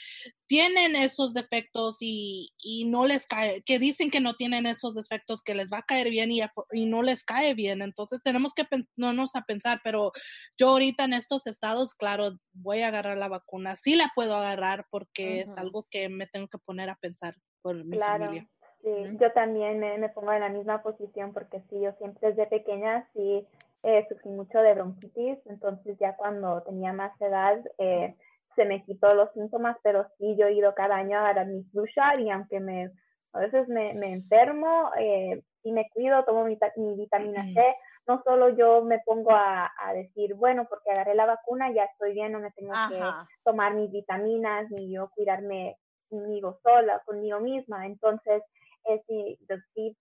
tienen 0.45 0.97
esos 0.97 1.33
defectos 1.33 1.99
y, 2.01 2.51
no 2.87 3.05
les 3.05 3.25
cae, 3.27 3.63
que 3.63 3.79
dicen 3.79 4.11
que 4.11 4.19
no 4.19 4.33
tienen 4.33 4.65
esos 4.65 4.93
defectos, 4.93 5.41
que 5.41 5.55
les 5.55 5.69
va 5.71 5.77
a 5.77 5.83
caer 5.83 6.09
bien 6.09 6.31
y, 6.31 6.41
y 6.73 6.85
no 6.85 7.01
les 7.01 7.23
cae 7.23 7.53
bien. 7.53 7.81
Entonces 7.81 8.19
tenemos 8.21 8.53
que 8.53 8.67
no 8.97 9.13
nos 9.13 9.37
a 9.37 9.43
pensar, 9.43 9.79
pero 9.81 10.11
yo 10.57 10.71
ahorita 10.71 11.05
en 11.05 11.13
estos 11.13 11.47
estados, 11.47 11.95
claro, 11.95 12.39
voy 12.51 12.81
a 12.81 12.89
agarrar 12.89 13.17
la 13.17 13.29
vacuna. 13.29 13.77
Sí 13.77 13.95
la 13.95 14.11
puedo 14.13 14.35
agarrar 14.35 14.85
porque 14.89 15.39
es 15.39 15.49
algo 15.55 15.87
que 15.89 16.09
me 16.09 16.27
tengo 16.27 16.49
que 16.49 16.57
poner 16.57 16.89
a 16.89 16.97
pensar 16.97 17.37
por 17.61 17.85
mi 17.85 17.97
familia. 17.97 18.49
Sí, 18.81 19.17
yo 19.19 19.31
también 19.33 19.79
me, 19.79 20.09
pongo 20.09 20.31
en 20.31 20.39
la 20.39 20.49
misma 20.49 20.81
posición 20.81 21.33
porque 21.33 21.61
sí, 21.69 21.81
yo 21.81 21.91
siempre 21.93 22.29
desde 22.29 22.47
pequeña 22.47 23.07
sí 23.13 23.45
eh, 23.83 24.05
sufrí 24.07 24.29
mucho 24.29 24.59
de 24.59 24.73
bronquitis, 24.73 25.37
entonces 25.47 25.97
ya 25.99 26.15
cuando 26.15 26.61
tenía 26.63 26.93
más 26.93 27.11
edad 27.21 27.59
eh, 27.77 28.15
se 28.55 28.65
me 28.65 28.83
quitó 28.83 29.13
los 29.15 29.31
síntomas, 29.33 29.77
pero 29.83 30.05
sí 30.17 30.35
yo 30.37 30.47
he 30.47 30.53
ido 30.53 30.73
cada 30.75 30.95
año 30.95 31.19
a 31.19 31.33
dar 31.33 31.47
mi 31.47 31.63
flu 31.65 31.85
y 32.19 32.29
aunque 32.29 32.59
me, 32.61 32.91
a 33.33 33.39
veces 33.39 33.67
me, 33.67 33.93
me 33.95 34.13
enfermo, 34.13 34.91
eh, 34.97 35.43
sí 35.61 35.71
me 35.71 35.89
cuido, 35.89 36.23
tomo 36.23 36.45
mi, 36.45 36.57
mi 36.77 36.95
vitamina 36.95 37.43
C, 37.53 37.75
no 38.07 38.21
solo 38.23 38.49
yo 38.49 38.81
me 38.81 38.99
pongo 39.05 39.31
a, 39.31 39.71
a, 39.77 39.93
decir, 39.93 40.35
bueno, 40.35 40.65
porque 40.69 40.91
agarré 40.91 41.15
la 41.15 41.25
vacuna, 41.25 41.71
ya 41.71 41.83
estoy 41.83 42.13
bien, 42.13 42.31
no 42.31 42.39
me 42.39 42.51
tengo 42.51 42.71
que 42.89 42.99
tomar 43.43 43.75
mis 43.75 43.91
vitaminas, 43.91 44.69
ni 44.71 44.91
yo 44.91 45.09
cuidarme 45.13 45.77
conmigo 46.09 46.59
sola, 46.63 47.01
conmigo 47.05 47.39
misma. 47.39 47.85
Entonces, 47.85 48.41
eh, 48.89 49.03
si, 49.07 49.37
si 49.73 49.97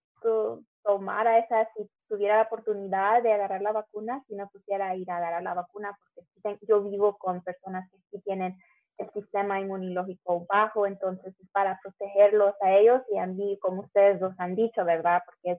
tomara 0.82 1.38
esa, 1.38 1.68
si 1.76 1.88
tuviera 2.08 2.36
la 2.36 2.42
oportunidad 2.44 3.22
de 3.22 3.32
agarrar 3.32 3.60
la 3.60 3.72
vacuna, 3.72 4.24
si 4.26 4.34
no 4.34 4.48
pusiera 4.48 4.94
ir 4.96 5.10
a 5.10 5.18
agarrar 5.18 5.42
la 5.42 5.54
vacuna, 5.54 5.96
porque 6.14 6.58
yo 6.66 6.82
vivo 6.82 7.16
con 7.18 7.42
personas 7.42 7.90
que 7.90 7.98
sí 8.10 8.22
tienen 8.24 8.56
el 8.98 9.10
sistema 9.12 9.60
inmunológico 9.60 10.44
bajo, 10.48 10.86
entonces 10.86 11.34
es 11.38 11.50
para 11.52 11.78
protegerlos 11.82 12.54
a 12.62 12.72
ellos 12.72 13.02
y 13.12 13.18
a 13.18 13.26
mí, 13.26 13.58
como 13.60 13.82
ustedes 13.82 14.20
nos 14.20 14.38
han 14.40 14.56
dicho, 14.56 14.84
¿verdad? 14.84 15.22
Porque 15.24 15.56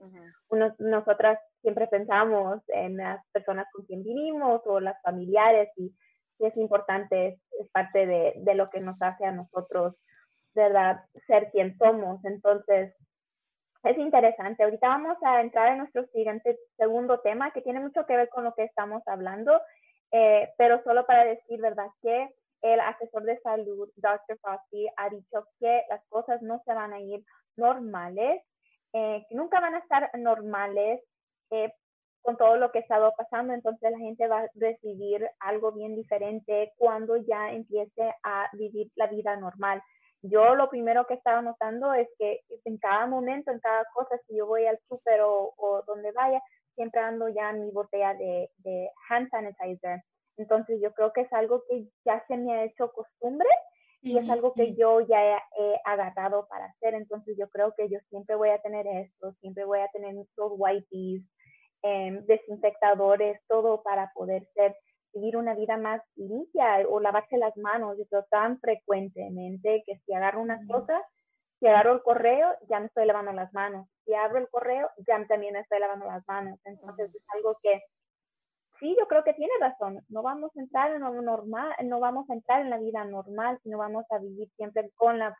uno, 0.50 0.76
nosotras 0.80 1.40
siempre 1.62 1.88
pensamos 1.88 2.62
en 2.68 2.98
las 2.98 3.26
personas 3.32 3.68
con 3.72 3.86
quien 3.86 4.04
vivimos 4.04 4.62
o 4.66 4.80
las 4.80 5.02
familiares 5.02 5.70
y, 5.78 5.94
es 6.40 6.56
importante, 6.56 7.38
es, 7.60 7.70
parte 7.72 8.06
de, 8.06 8.34
de, 8.38 8.56
lo 8.56 8.70
que 8.70 8.80
nos 8.80 8.96
hace 9.02 9.26
a 9.26 9.32
nosotros, 9.34 9.94
¿verdad? 10.56 11.04
Ser 11.28 11.52
quien 11.52 11.78
somos. 11.78 12.24
Entonces, 12.24 12.96
es 13.84 13.98
interesante. 13.98 14.64
Ahorita 14.64 14.88
vamos 14.88 15.18
a 15.24 15.42
entrar 15.42 15.72
en 15.72 15.80
nuestro 15.80 16.06
siguiente 16.08 16.58
segundo 16.78 17.20
tema 17.22 17.52
que 17.52 17.62
tiene 17.62 17.80
mucho 17.80 18.06
que 18.06 18.18
ver 18.18 18.30
con 18.30 18.44
lo 18.44 18.54
que 18.54 18.64
estamos 18.64 19.02
hablando, 19.08 19.62
eh, 20.12 20.50
pero 20.58 20.82
solo 20.84 21.06
para 21.06 21.26
decir, 21.26 21.62
¿verdad? 21.62 21.88
Que 22.02 22.30
el 22.62 22.80
asesor 22.82 23.24
de 23.24 23.40
salud, 23.40 23.90
Dr. 23.96 24.38
Fauci, 24.42 24.88
ha 24.98 25.10
dicho 25.10 25.46
que 25.60 25.84
las 25.90 26.04
cosas 26.10 26.42
no 26.42 26.62
se 26.66 26.74
van 26.74 26.94
a 26.94 27.00
ir 27.00 27.24
normales, 27.56 28.44
eh, 28.94 29.26
que 29.30 29.36
nunca 29.36 29.60
van 29.62 29.76
a 29.76 29.80
estar 29.80 30.10
normales 30.18 31.02
eh, 31.52 31.72
con 32.22 32.36
todo 32.36 32.58
lo 32.58 32.72
que 32.72 32.80
ha 32.80 32.82
estado 32.82 33.14
pasando, 33.18 33.54
entonces 33.54 33.92
la 33.92 33.98
gente 33.98 34.28
va 34.28 34.42
a 34.42 34.50
recibir 34.56 35.26
algo 35.40 35.72
bien 35.72 35.96
diferente 35.96 36.74
cuando 36.78 37.16
ya 37.16 37.52
empiece 37.52 38.14
a 38.24 38.50
vivir 38.54 38.92
la 38.96 39.08
vida 39.08 39.38
normal. 39.38 39.82
Yo 40.22 40.56
lo 40.56 40.70
primero 40.70 41.06
que 41.08 41.14
estaba 41.14 41.42
notando 41.42 41.94
es 41.94 42.08
que 42.18 42.42
en 42.66 42.78
cada 42.78 43.08
momento, 43.08 43.52
en 43.52 43.60
cada 43.60 43.86
cosa, 43.94 44.18
si 44.28 44.36
yo 44.36 44.48
voy 44.48 44.66
al 44.66 44.80
súper 44.90 45.22
o, 45.22 45.54
o, 45.58 45.84
donde 45.88 46.12
vaya, 46.12 46.42
siempre 46.76 47.02
ando 47.02 47.30
ya 47.30 47.54
mi 47.54 47.72
botella 47.72 48.14
de, 48.14 48.50
de 48.58 48.90
hand 49.10 49.30
sanitizer 49.30 50.02
entonces 50.40 50.80
yo 50.82 50.94
creo 50.94 51.12
que 51.12 51.22
es 51.22 51.34
algo 51.34 51.64
que 51.70 51.86
ya 52.06 52.24
se 52.28 52.38
me 52.38 52.54
ha 52.54 52.64
hecho 52.64 52.92
costumbre 52.94 53.48
y 54.02 54.18
es 54.18 54.30
algo 54.30 54.54
que 54.54 54.74
yo 54.76 55.02
ya 55.02 55.36
he, 55.36 55.76
agarrado 55.84 56.48
para 56.48 56.68
hacer. 56.68 56.94
Entonces 56.94 57.36
yo 57.38 57.50
creo 57.50 57.74
que 57.76 57.90
yo 57.90 58.00
siempre 58.10 58.36
voy 58.36 58.50
a 58.50 58.62
tener 58.62 58.88
esto, 58.88 59.34
siempre 59.42 59.66
voy 59.66 59.80
a 59.80 59.90
tener 59.90 60.16
los 60.16 60.52
wipes, 60.56 61.24
em, 61.82 62.26
desinfectadores, 62.26 63.42
todo 63.50 63.84
para 63.84 64.12
poder 64.14 64.48
ser, 64.54 64.78
vivir 65.14 65.38
una 65.38 65.56
vida 65.56 65.78
más 65.78 66.02
limpia 66.16 66.80
o 66.88 67.00
lavarse 67.00 67.38
las 67.38 67.56
manos. 67.58 67.98
Creo 68.10 68.24
tan 68.30 68.60
frecuentemente 68.60 69.84
que 69.86 69.98
si 70.06 70.14
agarro 70.14 70.42
una 70.42 70.60
cosa, 70.68 71.02
si 71.60 71.68
agarro 71.68 71.94
el 71.94 72.02
correo, 72.02 72.56
ya 72.70 72.80
me 72.80 72.88
estoy 72.88 73.06
lavando 73.06 73.34
las 73.34 73.54
manos. 73.54 73.88
Si 74.06 74.14
abro 74.14 74.40
el 74.40 74.50
correo, 74.50 74.90
ya 75.06 75.26
también 75.28 75.54
me 75.54 75.60
estoy 75.60 75.80
lavando 75.80 76.06
las 76.06 76.26
manos. 76.28 76.60
Entonces 76.64 77.14
es 77.14 77.24
algo 77.36 77.58
que 77.62 77.82
sí, 78.80 78.96
yo 78.98 79.08
creo 79.08 79.24
que 79.24 79.34
tiene 79.34 79.54
razón. 79.60 80.00
No 80.08 80.22
vamos 80.22 80.52
a 80.56 80.62
entrar 80.62 80.92
en 80.92 81.02
lo 81.02 81.22
normal, 81.22 81.74
no 81.84 82.00
vamos 82.00 82.30
a 82.30 82.34
entrar 82.34 82.62
en 82.62 82.70
la 82.70 82.78
vida 82.78 83.04
normal, 83.04 83.60
sino 83.64 83.78
vamos 83.78 84.06
a 84.10 84.20
vivir 84.20 84.50
siempre 84.56 84.90
con 84.96 85.20
la 85.20 85.36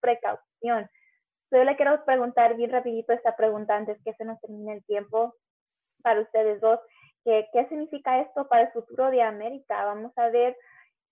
precaución. 0.00 0.88
Yo 1.50 1.64
le 1.64 1.76
quiero 1.76 2.04
preguntar 2.04 2.56
bien 2.56 2.70
rapidito 2.70 3.12
esta 3.12 3.36
pregunta 3.36 3.76
antes 3.76 3.98
que 4.04 4.14
se 4.14 4.24
nos 4.24 4.40
termine 4.40 4.74
el 4.74 4.84
tiempo 4.84 5.34
para 6.02 6.20
ustedes 6.20 6.60
dos. 6.60 6.80
¿Qué, 7.24 7.48
qué 7.52 7.68
significa 7.68 8.20
esto 8.20 8.48
para 8.48 8.62
el 8.62 8.72
futuro 8.72 9.10
de 9.10 9.22
América? 9.22 9.84
¿Vamos 9.84 10.12
a 10.16 10.28
ver 10.28 10.56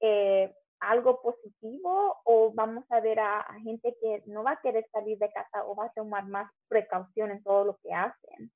eh, 0.00 0.54
algo 0.80 1.20
positivo 1.20 2.16
o 2.24 2.52
vamos 2.54 2.84
a 2.90 3.00
ver 3.00 3.20
a, 3.20 3.40
a, 3.40 3.60
gente 3.60 3.96
que 4.00 4.22
no 4.26 4.42
va 4.42 4.52
a 4.52 4.60
querer 4.60 4.86
salir 4.92 5.18
de 5.18 5.30
casa 5.32 5.64
o 5.66 5.74
va 5.74 5.86
a 5.86 5.92
tomar 5.92 6.26
más 6.26 6.50
precaución 6.68 7.30
en 7.30 7.42
todo 7.42 7.64
lo 7.64 7.78
que 7.82 7.92
hacen? 7.92 8.50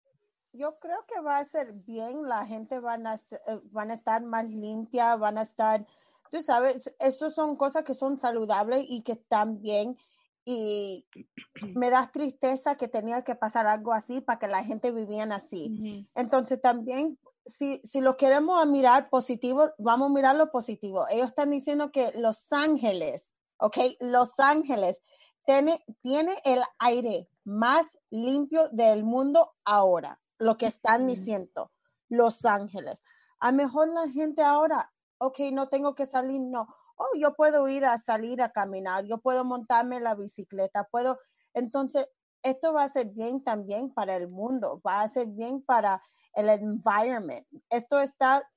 yo 0.53 0.79
creo 0.79 1.05
que 1.07 1.21
va 1.21 1.39
a 1.39 1.45
ser 1.45 1.73
bien, 1.73 2.29
la 2.29 2.47
gente 2.47 2.79
van 2.79 3.07
a, 3.07 3.15
eh, 3.15 3.61
van 3.71 3.91
a 3.91 3.95
estar 3.95 4.23
más 4.23 4.47
limpia, 4.49 5.17
van 5.17 5.39
a 5.39 5.43
estar, 5.43 5.87
tú 6.31 6.43
sabes, 6.43 6.95
estas 6.99 7.35
son 7.35 7.57
cosas 7.57 7.85
que 7.85 7.95
son 7.95 8.17
saludables 8.17 8.85
y 8.89 9.03
que 9.03 9.13
están 9.13 9.61
bien. 9.61 9.97
Y 10.45 11.07
me 11.75 11.91
da 11.91 12.11
tristeza 12.13 12.77
que 12.77 12.89
tenía 12.89 13.25
que 13.25 13.35
pasar 13.35 13.67
algo 13.67 13.93
así 13.93 14.21
para 14.21 14.39
que 14.39 14.49
la 14.49 14.65
gente 14.65 14.91
viviera 14.91 15.37
así. 15.37 16.07
Entonces 16.15 16.61
también, 16.61 17.19
si, 17.47 17.81
si 17.85 18.01
lo 18.01 18.17
queremos 18.17 18.65
mirar 18.67 19.11
positivo, 19.11 19.71
vamos 19.79 20.11
a 20.11 20.15
mirar 20.15 20.37
lo 20.37 20.51
positivo. 20.51 21.07
Ellos 21.09 21.29
están 21.29 21.51
diciendo 21.51 21.91
que 21.91 22.13
Los 22.13 22.53
Ángeles, 22.53 23.35
¿ok? 23.59 23.79
Los 24.01 24.39
Ángeles 24.39 25.01
tiene, 25.45 25.85
tiene 26.01 26.35
el 26.45 26.63
aire 26.79 27.29
más 27.45 27.87
limpio 28.11 28.69
del 28.71 29.05
mundo 29.05 29.55
ahora 29.65 30.21
lo 30.43 30.59
que 30.59 30.67
están 30.67 31.07
diciendo 31.07 31.71
Los 32.09 32.45
Ángeles. 32.45 33.03
A 33.39 33.53
mejor 33.53 33.89
la 33.89 34.09
gente 34.09 34.43
ahora, 34.43 34.93
ok, 35.19 35.39
no 35.53 35.69
tengo 35.69 35.95
que 35.95 36.05
salir, 36.05 36.41
no. 36.41 36.67
Oh, 36.97 37.19
yo 37.19 37.35
puedo 37.35 37.69
ir 37.69 37.85
a 37.85 37.97
salir 37.97 38.43
a 38.43 38.53
caminar, 38.53 39.05
yo 39.05 39.19
puedo 39.19 39.45
montarme 39.45 40.01
la 40.01 40.15
bicicleta, 40.15 40.89
puedo. 40.91 41.19
Entonces, 41.55 42.09
esto 42.43 42.73
va 42.73 42.85
a 42.85 42.89
ser 42.89 43.07
bien 43.11 43.43
también 43.43 43.93
para 43.93 44.17
el 44.17 44.29
mundo, 44.29 44.81
va 44.87 45.03
a 45.03 45.09
ser 45.09 45.29
bien 45.29 45.63
para 45.63 46.03
el 46.35 46.49
environment. 46.49 47.47
Esto 47.71 48.01
está, 48.01 48.49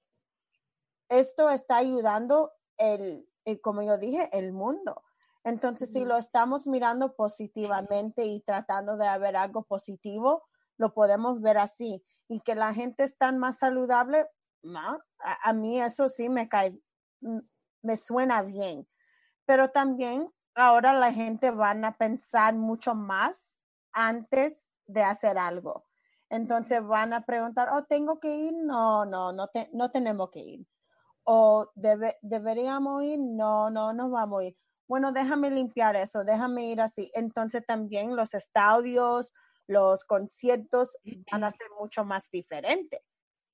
esto 1.10 1.50
está 1.50 1.78
ayudando 1.78 2.52
el, 2.78 3.28
como 3.62 3.82
yo 3.82 3.98
dije, 3.98 4.30
el 4.34 4.52
mundo. 4.52 5.02
Entonces, 5.44 5.94
si 5.94 6.06
lo 6.06 6.18
estamos 6.18 6.68
mirando 6.68 7.16
positivamente 7.16 8.26
y 8.26 8.42
tratando 8.42 8.98
de 8.98 9.20
ver 9.20 9.36
algo 9.36 9.64
positivo, 9.64 10.44
lo 10.78 10.94
podemos 10.94 11.42
ver 11.42 11.58
así. 11.58 12.04
Y 12.28 12.40
que 12.42 12.56
la 12.56 12.74
gente 12.74 13.04
está 13.04 13.32
más 13.32 13.60
saludable, 13.60 14.26
¿no? 14.64 15.00
a, 15.20 15.54
mí 15.54 15.80
eso 15.80 16.10
sí 16.10 16.30
me 16.30 16.50
cae, 16.50 16.80
mm, 17.22 17.40
me 17.84 17.98
suena 17.98 18.42
bien. 18.42 18.88
Pero 19.46 19.70
también 19.70 20.32
ahora 20.56 20.94
la 20.94 21.14
gente 21.14 21.52
van 21.52 21.86
a 21.86 21.96
pensar 21.96 22.56
mucho 22.56 22.96
más 22.96 23.58
antes 23.92 24.66
de 24.88 25.04
hacer 25.04 25.38
algo. 25.38 25.86
Entonces 26.30 26.86
van 26.86 27.14
a 27.14 27.26
preguntar, 27.26 27.70
oh, 27.74 27.84
¿tengo 27.84 28.20
que 28.20 28.36
ir? 28.36 28.54
No, 28.54 29.06
no, 29.06 29.32
no, 29.32 29.50
no 29.74 29.92
tenemos 29.92 30.32
que 30.32 30.40
ir. 30.40 30.68
O 31.24 31.72
debe, 31.76 32.18
deberíamos 32.22 33.04
ir? 33.04 33.20
No, 33.20 33.70
no, 33.70 33.94
no 33.94 34.10
vamos 34.10 34.42
a 34.42 34.46
ir. 34.46 34.58
Bueno, 34.88 35.12
déjame 35.12 35.50
limpiar 35.50 35.96
eso, 35.96 36.24
déjame 36.24 36.66
ir 36.66 36.82
así. 36.82 37.12
Entonces 37.16 37.66
también 37.66 38.16
los 38.16 38.34
estadios, 38.34 39.34
los 39.68 40.04
conciertos 40.04 40.98
van 41.32 41.44
a 41.44 41.52
ser 41.52 41.68
mucho 41.80 42.06
más 42.06 42.30
diferentes. 42.32 43.02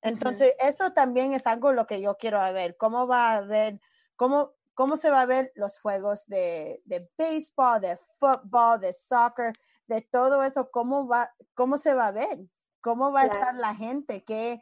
Entonces, 0.02 0.54
eso 0.58 0.92
también 0.92 1.32
es 1.32 1.46
algo 1.46 1.72
lo 1.72 1.86
que 1.86 2.00
yo 2.00 2.16
quiero 2.16 2.40
ver, 2.52 2.76
cómo 2.76 3.06
va 3.06 3.36
a 3.36 3.42
ver, 3.42 3.80
cómo, 4.16 4.52
cómo 4.74 4.96
se 4.96 5.10
va 5.10 5.20
a 5.20 5.26
ver 5.26 5.52
los 5.54 5.78
juegos 5.78 6.26
de, 6.26 6.82
de 6.84 7.08
béisbol, 7.16 7.80
de 7.80 7.96
fútbol, 8.18 8.80
de 8.80 8.92
soccer, 8.92 9.52
de 9.86 10.02
todo 10.02 10.42
eso, 10.42 10.70
cómo 10.72 11.06
va, 11.06 11.32
cómo 11.54 11.76
se 11.76 11.94
va 11.94 12.08
a 12.08 12.12
ver, 12.12 12.40
cómo 12.82 13.12
va 13.12 13.22
a 13.22 13.26
estar 13.26 13.54
la 13.54 13.74
gente, 13.74 14.24
qué, 14.24 14.60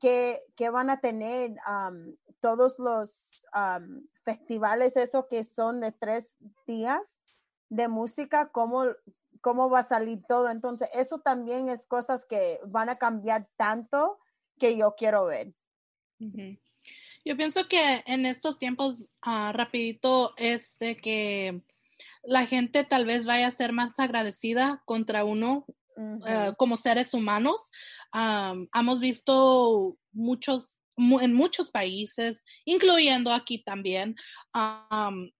qué, 0.00 0.42
qué 0.56 0.70
van 0.70 0.90
a 0.90 1.00
tener 1.00 1.56
todos 2.40 2.78
los 2.78 3.44
festivales, 4.22 4.96
esos 4.96 5.26
que 5.26 5.42
son 5.42 5.80
de 5.80 5.90
tres 5.90 6.36
días 6.66 7.18
de 7.68 7.88
música, 7.88 8.50
cómo, 8.50 8.84
cómo 9.40 9.70
va 9.70 9.80
a 9.80 9.84
salir 9.84 10.20
todo. 10.28 10.50
Entonces, 10.50 10.88
eso 10.94 11.18
también 11.18 11.68
es 11.68 11.86
cosas 11.86 12.26
que 12.26 12.60
van 12.66 12.90
a 12.90 12.96
cambiar 12.96 13.48
tanto 13.56 14.18
que 14.58 14.76
yo 14.76 14.94
quiero 14.96 15.24
ver. 15.24 15.54
Yo 17.24 17.36
pienso 17.36 17.66
que 17.68 18.02
en 18.06 18.26
estos 18.26 18.58
tiempos, 18.58 19.08
uh, 19.26 19.52
rapidito, 19.52 20.34
es 20.36 20.78
de 20.78 20.96
que 20.96 21.62
la 22.22 22.46
gente 22.46 22.84
tal 22.84 23.06
vez 23.06 23.26
vaya 23.26 23.48
a 23.48 23.52
ser 23.52 23.72
más 23.72 23.98
agradecida 23.98 24.82
contra 24.84 25.24
uno 25.24 25.64
eh, 26.26 26.52
como 26.56 26.76
seres 26.76 27.14
humanos. 27.14 27.70
hemos 28.74 29.00
visto 29.00 29.96
muchos 30.12 30.78
en 30.96 31.32
muchos 31.32 31.70
países, 31.70 32.44
incluyendo 32.64 33.32
aquí 33.32 33.62
también, 33.62 34.16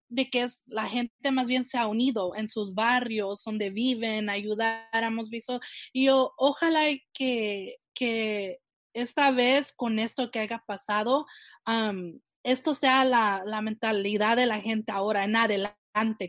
de 0.09 0.29
que 0.29 0.41
es, 0.43 0.63
la 0.65 0.87
gente 0.87 1.31
más 1.31 1.47
bien 1.47 1.65
se 1.65 1.77
ha 1.77 1.87
unido 1.87 2.35
en 2.35 2.49
sus 2.49 2.73
barrios, 2.73 3.43
donde 3.43 3.69
viven, 3.69 4.29
ayudar, 4.29 4.87
hemos 4.93 5.29
visto. 5.29 5.59
Y 5.91 6.05
yo, 6.05 6.33
ojalá 6.37 6.85
que, 7.13 7.77
que 7.93 8.59
esta 8.93 9.31
vez 9.31 9.73
con 9.73 9.99
esto 9.99 10.31
que 10.31 10.39
haya 10.39 10.63
pasado, 10.65 11.25
esto 12.43 12.75
sea 12.75 13.05
la, 13.05 13.43
la, 13.45 13.61
mentalidad 13.61 14.37
de 14.37 14.45
la 14.45 14.59
gente 14.59 14.91
ahora 14.91 15.23
en 15.23 15.35
adelante, 15.35 15.77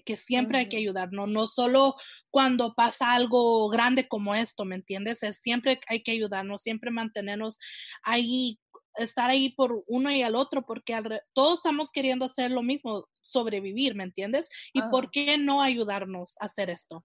que 0.04 0.16
siempre 0.16 0.58
hay 0.58 0.68
que 0.68 0.76
ayudarnos, 0.76 1.28
no 1.28 1.46
solo 1.46 1.94
cuando 2.30 2.74
pasa 2.74 3.14
algo 3.14 3.68
grande 3.68 4.08
como 4.08 4.34
esto, 4.34 4.64
¿me 4.64 4.76
entiendes? 4.76 5.22
Es 5.22 5.40
siempre 5.40 5.80
hay 5.88 6.02
que 6.02 6.12
ayudarnos, 6.12 6.62
siempre 6.62 6.90
mantenernos 6.90 7.58
ahí 8.02 8.58
estar 8.96 9.30
ahí 9.30 9.50
por 9.50 9.82
uno 9.86 10.10
y 10.10 10.22
al 10.22 10.36
otro, 10.36 10.62
porque 10.62 10.94
todos 11.32 11.56
estamos 11.56 11.90
queriendo 11.90 12.26
hacer 12.26 12.50
lo 12.50 12.62
mismo, 12.62 13.08
sobrevivir, 13.20 13.94
¿me 13.94 14.04
entiendes? 14.04 14.48
¿Y 14.72 14.82
por 14.82 15.10
qué 15.10 15.36
no 15.38 15.62
ayudarnos 15.62 16.34
a 16.40 16.46
hacer 16.46 16.70
esto? 16.70 17.04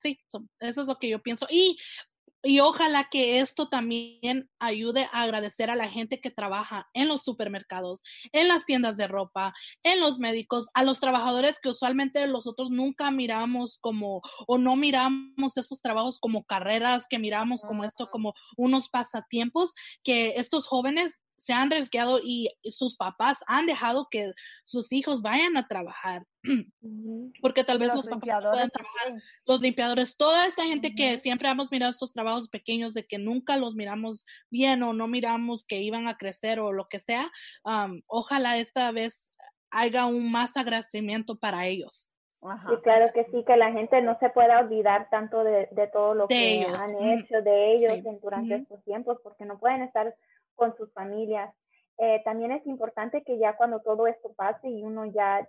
sí, 0.00 0.18
eso 0.30 0.48
es 0.60 0.86
lo 0.86 0.98
que 0.98 1.08
yo 1.10 1.22
pienso. 1.22 1.46
Y 1.50 1.78
y 2.42 2.60
ojalá 2.60 3.08
que 3.10 3.40
esto 3.40 3.68
también 3.68 4.48
ayude 4.58 5.08
a 5.12 5.22
agradecer 5.22 5.70
a 5.70 5.76
la 5.76 5.88
gente 5.88 6.20
que 6.20 6.30
trabaja 6.30 6.88
en 6.94 7.08
los 7.08 7.22
supermercados, 7.24 8.02
en 8.32 8.48
las 8.48 8.64
tiendas 8.64 8.96
de 8.96 9.08
ropa, 9.08 9.54
en 9.82 10.00
los 10.00 10.18
médicos, 10.18 10.68
a 10.74 10.84
los 10.84 11.00
trabajadores 11.00 11.58
que 11.60 11.70
usualmente 11.70 12.26
nosotros 12.26 12.70
nunca 12.70 13.10
miramos 13.10 13.78
como 13.80 14.22
o 14.46 14.58
no 14.58 14.76
miramos 14.76 15.56
esos 15.56 15.80
trabajos 15.80 16.18
como 16.20 16.44
carreras, 16.44 17.06
que 17.08 17.18
miramos 17.18 17.62
como 17.62 17.84
esto 17.84 18.08
como 18.10 18.34
unos 18.56 18.88
pasatiempos, 18.88 19.74
que 20.04 20.34
estos 20.36 20.66
jóvenes 20.66 21.18
se 21.38 21.52
han 21.52 21.72
arriesgado 21.72 22.20
y 22.22 22.50
sus 22.64 22.96
papás 22.96 23.38
han 23.46 23.66
dejado 23.66 24.08
que 24.10 24.32
sus 24.64 24.92
hijos 24.92 25.22
vayan 25.22 25.56
a 25.56 25.66
trabajar. 25.66 26.24
Porque 27.40 27.64
tal 27.64 27.78
vez 27.78 27.88
los, 27.88 28.06
limpiadores 28.06 28.70
trabajar, 28.70 29.22
los 29.46 29.60
limpiadores, 29.60 30.16
toda 30.16 30.46
esta 30.46 30.64
gente 30.64 30.94
que 30.94 31.18
siempre 31.18 31.48
hemos 31.48 31.70
mirado 31.70 31.90
estos 31.90 32.12
trabajos 32.12 32.48
pequeños 32.48 32.92
de 32.92 33.06
que 33.06 33.18
nunca 33.18 33.56
los 33.56 33.74
miramos 33.74 34.26
bien 34.50 34.82
o 34.82 34.92
no 34.92 35.08
miramos 35.08 35.64
que 35.64 35.80
iban 35.80 36.08
a 36.08 36.18
crecer 36.18 36.60
o 36.60 36.72
lo 36.72 36.88
que 36.88 36.98
sea, 36.98 37.30
ojalá 38.06 38.58
esta 38.58 38.90
vez 38.92 39.32
haya 39.70 40.06
un 40.06 40.30
más 40.30 40.56
agradecimiento 40.56 41.38
para 41.38 41.66
ellos. 41.66 42.08
Y 42.40 42.82
claro 42.82 43.12
que 43.12 43.24
sí, 43.32 43.44
que 43.44 43.56
la 43.56 43.72
gente 43.72 44.00
no 44.00 44.16
se 44.20 44.30
pueda 44.30 44.60
olvidar 44.60 45.08
tanto 45.10 45.42
de, 45.42 45.68
todo 45.92 46.14
lo 46.14 46.28
que 46.28 46.64
han 46.64 47.02
hecho 47.02 47.42
de 47.42 47.74
ellos 47.74 48.20
durante 48.22 48.56
estos 48.56 48.82
tiempos, 48.84 49.18
porque 49.22 49.44
no 49.44 49.58
pueden 49.58 49.82
estar 49.82 50.14
con 50.58 50.76
sus 50.76 50.92
familias. 50.92 51.54
Eh, 51.98 52.20
también 52.24 52.52
es 52.52 52.66
importante 52.66 53.22
que 53.22 53.38
ya 53.38 53.56
cuando 53.56 53.80
todo 53.80 54.06
esto 54.06 54.32
pase 54.36 54.68
y 54.68 54.82
uno 54.82 55.06
ya 55.06 55.48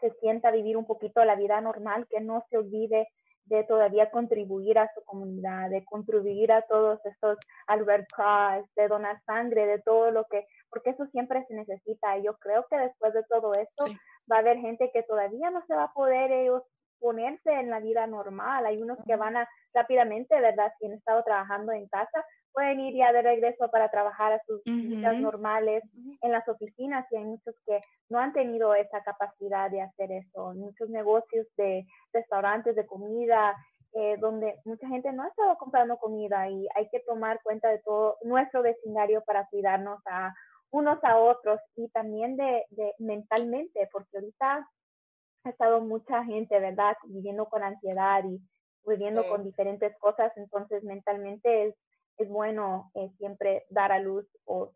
se 0.00 0.10
sienta 0.20 0.48
a 0.48 0.52
vivir 0.52 0.76
un 0.76 0.84
poquito 0.84 1.24
la 1.24 1.36
vida 1.36 1.60
normal, 1.60 2.06
que 2.10 2.20
no 2.20 2.44
se 2.50 2.58
olvide 2.58 3.08
de 3.44 3.62
todavía 3.64 4.10
contribuir 4.10 4.78
a 4.78 4.90
su 4.92 5.04
comunidad, 5.04 5.70
de 5.70 5.84
contribuir 5.84 6.50
a 6.50 6.62
todos 6.62 6.98
estos 7.06 7.38
al 7.68 7.86
Red 7.86 8.04
Cross, 8.14 8.66
de 8.74 8.88
donar 8.88 9.22
sangre, 9.24 9.66
de 9.66 9.80
todo 9.80 10.10
lo 10.10 10.24
que, 10.24 10.44
porque 10.68 10.90
eso 10.90 11.06
siempre 11.06 11.44
se 11.46 11.54
necesita. 11.54 12.18
Yo 12.18 12.36
creo 12.38 12.66
que 12.68 12.76
después 12.76 13.14
de 13.14 13.22
todo 13.28 13.54
esto 13.54 13.84
va 14.30 14.36
a 14.36 14.40
haber 14.40 14.58
gente 14.58 14.90
que 14.92 15.04
todavía 15.04 15.50
no 15.50 15.64
se 15.66 15.74
va 15.74 15.84
a 15.84 15.92
poder 15.92 16.32
ellos 16.32 16.62
ponerse 16.98 17.52
en 17.52 17.70
la 17.70 17.78
vida 17.78 18.06
normal. 18.06 18.66
Hay 18.66 18.82
unos 18.82 18.98
que 19.06 19.16
van 19.16 19.36
a 19.36 19.48
rápidamente, 19.72 20.40
¿verdad? 20.40 20.72
Si 20.78 20.86
han 20.86 20.92
estado 20.94 21.22
trabajando 21.22 21.72
en 21.72 21.86
casa, 21.88 22.24
pueden 22.56 22.80
ir 22.80 22.96
ya 22.96 23.12
de 23.12 23.20
regreso 23.20 23.70
para 23.70 23.90
trabajar 23.90 24.32
a 24.32 24.42
sus 24.46 24.64
vidas 24.64 25.14
normales 25.18 25.84
en 26.22 26.32
las 26.32 26.48
oficinas 26.48 27.06
y 27.12 27.16
hay 27.16 27.24
muchos 27.24 27.54
que 27.66 27.82
no 28.08 28.18
han 28.18 28.32
tenido 28.32 28.74
esa 28.74 29.02
capacidad 29.02 29.70
de 29.70 29.82
hacer 29.82 30.10
eso. 30.10 30.54
Muchos 30.54 30.88
negocios 30.88 31.46
de 31.58 31.86
restaurantes 32.14 32.74
de 32.74 32.86
comida, 32.86 33.54
eh, 33.92 34.16
donde 34.20 34.58
mucha 34.64 34.88
gente 34.88 35.12
no 35.12 35.24
ha 35.24 35.28
estado 35.28 35.58
comprando 35.58 35.98
comida 35.98 36.48
y 36.48 36.66
hay 36.74 36.88
que 36.88 37.00
tomar 37.00 37.42
cuenta 37.42 37.68
de 37.68 37.80
todo 37.80 38.16
nuestro 38.22 38.62
vecindario 38.62 39.22
para 39.26 39.46
cuidarnos 39.48 40.00
a 40.06 40.32
unos 40.70 40.98
a 41.04 41.18
otros 41.18 41.60
y 41.74 41.90
también 41.90 42.38
de, 42.38 42.64
de 42.70 42.94
mentalmente, 42.98 43.86
porque 43.92 44.16
ahorita 44.16 44.66
ha 45.44 45.50
estado 45.50 45.82
mucha 45.82 46.24
gente, 46.24 46.58
¿verdad?, 46.58 46.96
viviendo 47.04 47.50
con 47.50 47.62
ansiedad 47.62 48.24
y 48.24 48.40
viviendo 48.86 49.28
con 49.28 49.44
diferentes 49.44 49.94
cosas, 49.98 50.32
entonces 50.36 50.82
mentalmente 50.84 51.66
es 51.66 51.74
es 52.18 52.28
bueno 52.28 52.90
eh, 52.94 53.10
siempre 53.18 53.66
dar 53.70 53.92
a 53.92 53.98
luz 53.98 54.26
o 54.44 54.72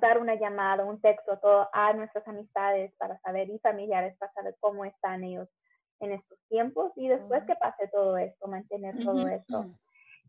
dar 0.00 0.18
una 0.18 0.34
llamada, 0.34 0.84
un 0.84 1.00
texto 1.00 1.38
todo, 1.38 1.68
a 1.72 1.92
nuestras 1.92 2.26
amistades 2.26 2.92
para 2.98 3.18
saber 3.20 3.50
y 3.50 3.58
familiares 3.58 4.16
para 4.18 4.32
saber 4.32 4.56
cómo 4.60 4.84
están 4.84 5.24
ellos 5.24 5.48
en 6.00 6.12
estos 6.12 6.38
tiempos 6.48 6.92
y 6.96 7.08
después 7.08 7.44
que 7.44 7.54
pase 7.56 7.88
todo 7.88 8.16
esto, 8.16 8.46
mantener 8.48 8.96
todo 9.04 9.28
esto. 9.28 9.66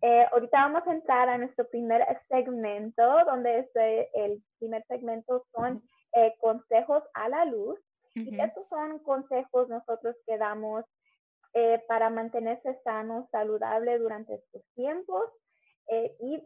Eh, 0.01 0.25
ahorita 0.31 0.61
vamos 0.61 0.87
a 0.87 0.93
entrar 0.93 1.29
a 1.29 1.37
nuestro 1.37 1.67
primer 1.69 2.05
segmento, 2.27 3.03
donde 3.25 3.59
este, 3.59 4.09
el 4.25 4.43
primer 4.57 4.83
segmento 4.87 5.45
son 5.53 5.81
eh, 6.13 6.33
consejos 6.39 7.03
a 7.13 7.29
la 7.29 7.45
luz. 7.45 7.79
Y 8.15 8.37
estos 8.41 8.67
son 8.69 8.99
consejos 8.99 9.69
nosotros 9.69 10.15
que 10.25 10.37
damos 10.37 10.83
para 11.87 12.09
mantenerse 12.09 12.79
sano, 12.83 13.27
saludable 13.31 13.97
durante 13.97 14.35
estos 14.35 14.61
tiempos. 14.75 15.25
Eh, 15.91 16.15
y 16.19 16.43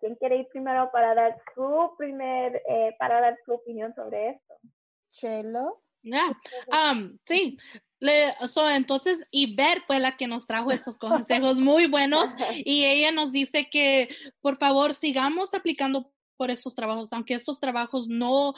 quién 0.00 0.16
quiere 0.16 0.38
ir 0.38 0.48
primero 0.48 0.90
para 0.92 1.14
dar 1.14 1.36
su 1.54 1.94
primer, 1.96 2.62
eh, 2.68 2.94
para 2.98 3.20
dar 3.20 3.38
su 3.44 3.52
opinión 3.52 3.94
sobre 3.94 4.30
esto. 4.30 4.54
Chelo. 5.10 5.84
Um, 6.04 7.18
sí, 7.26 7.56
Le, 7.98 8.34
entonces, 8.74 9.26
Iber 9.30 9.80
fue 9.86 9.98
la 9.98 10.16
que 10.16 10.26
nos 10.26 10.46
trajo 10.46 10.70
estos 10.70 10.98
consejos 10.98 11.56
muy 11.56 11.86
buenos 11.86 12.26
y 12.64 12.84
ella 12.84 13.10
nos 13.12 13.32
dice 13.32 13.70
que 13.70 14.14
por 14.40 14.58
favor 14.58 14.92
sigamos 14.92 15.54
aplicando 15.54 16.12
por 16.36 16.50
esos 16.50 16.74
trabajos, 16.74 17.12
aunque 17.12 17.34
esos 17.34 17.60
trabajos 17.60 18.08
no, 18.08 18.54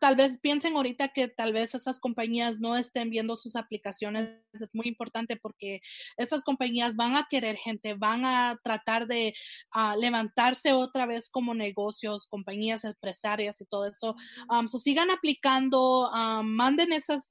tal 0.00 0.16
vez 0.16 0.38
piensen 0.40 0.76
ahorita 0.76 1.08
que 1.08 1.28
tal 1.28 1.52
vez 1.52 1.74
esas 1.74 1.98
compañías 1.98 2.58
no 2.58 2.76
estén 2.76 3.10
viendo 3.10 3.36
sus 3.36 3.56
aplicaciones, 3.56 4.40
es 4.52 4.68
muy 4.72 4.86
importante 4.86 5.36
porque 5.36 5.80
esas 6.16 6.42
compañías 6.42 6.96
van 6.96 7.16
a 7.16 7.26
querer 7.28 7.56
gente, 7.56 7.94
van 7.94 8.24
a 8.24 8.58
tratar 8.62 9.06
de 9.06 9.34
ah, 9.72 9.96
levantarse 9.96 10.72
otra 10.72 11.06
vez 11.06 11.30
como 11.30 11.54
negocios, 11.54 12.26
compañías 12.26 12.84
empresarias 12.84 13.60
y 13.60 13.66
todo 13.66 13.86
eso. 13.86 14.16
Um, 14.48 14.68
sigan 14.86 15.10
aplicando, 15.10 16.10
manden 16.44 16.92
esas 16.92 17.28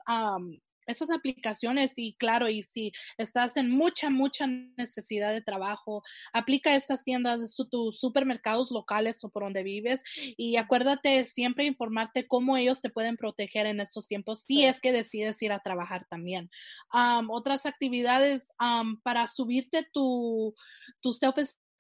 esas 0.85 1.09
aplicaciones 1.09 1.93
y 1.95 2.13
claro, 2.15 2.49
y 2.49 2.63
si 2.63 2.91
estás 3.17 3.57
en 3.57 3.69
mucha, 3.69 4.09
mucha 4.09 4.47
necesidad 4.47 5.31
de 5.31 5.41
trabajo, 5.41 6.03
aplica 6.33 6.75
estas 6.75 7.03
tiendas, 7.03 7.55
tus 7.69 7.99
supermercados 7.99 8.71
locales 8.71 9.23
o 9.23 9.29
por 9.29 9.43
donde 9.43 9.63
vives 9.63 10.03
y 10.37 10.57
acuérdate 10.57 11.25
siempre 11.25 11.65
informarte 11.65 12.27
cómo 12.27 12.57
ellos 12.57 12.81
te 12.81 12.89
pueden 12.89 13.17
proteger 13.17 13.65
en 13.65 13.79
estos 13.79 14.07
tiempos 14.07 14.41
si 14.41 14.65
es 14.65 14.79
que 14.79 14.91
decides 14.91 15.41
ir 15.41 15.51
a 15.51 15.59
trabajar 15.59 16.05
también. 16.05 16.49
otras 17.29 17.65
actividades 17.65 18.47
para 19.03 19.27
subirte 19.27 19.87
tu, 19.91 20.55
tu 21.01 21.13
self 21.13 21.35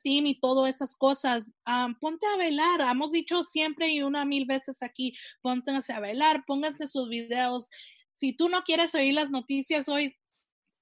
y 0.05 0.39
todas 0.39 0.73
esas 0.75 0.95
cosas, 0.95 1.51
ponte 1.99 2.25
a 2.27 2.37
bailar. 2.37 2.81
Hemos 2.81 3.11
dicho 3.11 3.43
siempre 3.43 3.89
y 3.89 4.03
una 4.03 4.23
mil 4.23 4.45
veces 4.45 4.83
aquí, 4.83 5.15
ponte 5.41 5.71
a 5.71 5.99
bailar, 5.99 6.43
pónganse 6.45 6.87
sus 6.87 7.09
videos 7.09 7.69
si 8.15 8.33
tú 8.33 8.49
no 8.49 8.63
quieres 8.63 8.95
oír 8.95 9.13
las 9.13 9.29
noticias 9.29 9.87
hoy, 9.89 10.15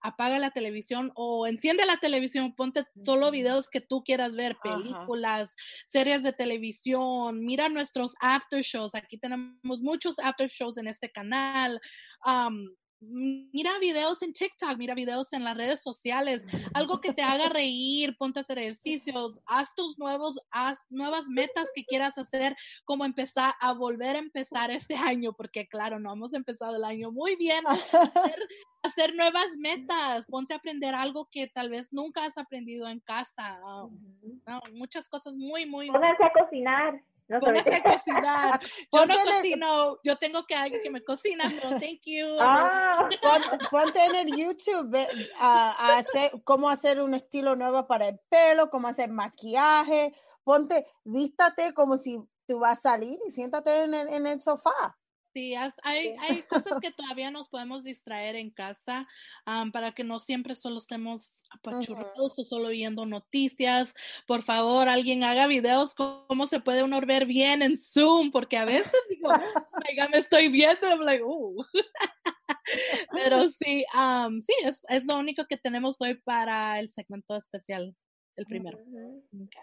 apaga 0.04 0.38
la 0.38 0.52
televisión 0.52 1.12
o 1.16 1.48
enciende 1.48 1.86
la 1.86 1.98
televisión, 1.98 2.54
ponte 2.56 2.86
solo 3.04 3.32
videos 3.32 3.70
que 3.70 3.80
tú 3.80 4.04
quieras 4.04 4.36
ver, 4.36 4.58
películas, 4.62 5.56
series 5.88 6.24
de 6.24 6.34
televisión, 6.34 7.44
mira 7.46 7.70
nuestros 7.70 8.14
after 8.20 8.62
shows, 8.62 8.96
aquí 8.96 9.18
tenemos 9.18 9.82
muchos 9.82 10.20
after 10.20 10.50
shows 10.50 10.78
en 10.78 10.88
este 10.88 11.10
canal, 11.10 11.80
mira 13.10 13.72
videos 13.80 14.22
en 14.22 14.34
TikTok, 14.34 14.78
mira 14.78 14.96
videos 14.96 15.32
en 15.34 15.44
las 15.44 15.58
redes 15.58 15.82
sociales, 15.82 16.46
algo 16.74 17.02
que 17.02 17.14
te 17.14 17.22
haga 17.22 17.50
reír, 17.54 18.16
ponte 18.18 18.40
a 18.40 18.44
hacer 18.44 18.60
ejercicios, 18.60 19.42
haz 19.46 19.74
tus 19.76 19.98
nuevos, 19.98 20.40
haz 20.52 20.80
nuevas 20.90 21.28
metas 21.28 21.68
que 21.76 21.86
quieras 21.86 22.18
hacer, 22.18 22.56
como 22.86 23.06
empezar 23.06 23.54
a 23.60 23.74
volver 23.74 24.16
a 24.16 24.20
empezar 24.20 24.72
este 24.72 24.96
año, 24.96 25.34
porque 25.34 25.68
claro, 25.68 26.00
no 26.00 26.14
hemos 26.14 26.34
empezado 26.34 26.76
el 26.76 26.84
año 26.84 27.12
muy 27.12 27.36
bien, 27.36 27.64
hacer, 28.84 29.16
nuevas 29.16 29.56
metas, 29.58 30.26
ponte 30.26 30.54
a 30.54 30.58
aprender 30.58 30.94
algo 30.94 31.28
que 31.32 31.48
tal 31.48 31.70
vez 31.70 31.88
nunca 31.92 32.26
has 32.26 32.38
aprendido 32.38 32.88
en 32.88 33.00
casa, 33.00 33.60
muchas 34.74 35.08
cosas 35.08 35.34
muy, 35.34 35.66
muy... 35.66 35.88
Pónganse 35.88 36.24
a 36.24 36.32
cocinar. 36.32 37.02
No 37.34 37.40
Póngase 37.40 37.74
a 37.74 37.82
cocinar. 37.82 38.60
Yo 38.94 39.06
no 39.08 39.16
cocino, 39.16 39.98
yo 40.04 40.18
tengo 40.18 40.46
que 40.46 40.54
alguien 40.54 40.84
que 40.84 40.92
me 40.92 41.04
cocina, 41.04 41.46
pero 41.50 41.80
thank 41.80 42.02
you. 42.06 42.38
Ah, 42.40 43.10
ponte 43.72 44.06
en 44.06 44.16
el 44.16 44.38
YouTube 44.38 44.96
a, 45.40 45.98
hacer 45.98 46.32
cómo 46.44 46.70
hacer 46.70 47.02
un 47.02 47.16
estilo 47.16 47.56
nuevo 47.56 47.88
para 47.88 48.10
el 48.10 48.20
pelo, 48.30 48.70
cómo 48.70 48.88
hacer 48.88 49.10
maquillaje. 49.10 50.14
Ponte, 50.44 50.86
vístate 51.04 51.74
como 51.74 51.98
si 51.98 52.20
tú 52.48 52.60
vas 52.60 52.78
a 52.78 52.92
salir 52.92 53.18
y 53.26 53.32
siéntate 53.32 53.86
en 53.86 53.96
el, 53.96 54.10
en 54.10 54.28
el 54.28 54.40
sofá. 54.40 54.96
Sí, 55.34 55.56
hay, 55.56 56.16
hay 56.20 56.44
cosas 56.44 56.80
que 56.82 56.92
todavía 56.92 57.32
nos 57.32 57.50
podemos 57.50 57.84
distraer 57.84 58.36
en 58.36 58.52
casa 58.52 59.08
para 59.72 59.94
que 59.94 60.04
no 60.04 60.20
siempre 60.20 60.56
solo 60.56 60.78
estemos 60.78 61.32
apachurrados 61.50 62.38
o 62.38 62.44
solo 62.44 62.70
viendo 62.70 63.06
noticias. 63.06 63.96
Por 64.28 64.44
favor, 64.44 64.88
alguien 64.88 65.24
haga 65.24 65.48
videos 65.48 65.96
cómo 65.96 66.46
se 66.46 66.60
puede 66.60 66.84
uno 66.84 67.02
ver 67.02 67.26
bien 67.26 67.64
en 67.64 67.78
Zoom, 67.78 68.32
porque 68.32 68.58
a 68.58 68.66
veces 68.66 68.94
digo, 69.10 69.30
oh 69.30 70.10
me 70.12 70.18
estoy 70.18 70.50
viendo, 70.50 70.88
I'm 70.88 71.00
like, 71.00 71.24
uh. 71.24 71.64
Pero 73.12 73.48
sí, 73.48 73.86
sí, 74.42 74.54
es, 74.64 74.84
es 74.88 75.06
lo 75.06 75.18
único 75.18 75.46
que 75.48 75.58
tenemos 75.58 75.98
hoy 76.00 76.16
para 76.16 76.80
el 76.80 76.90
segmento 76.90 77.36
especial 77.36 77.96
el 78.36 78.46
primero. 78.46 78.80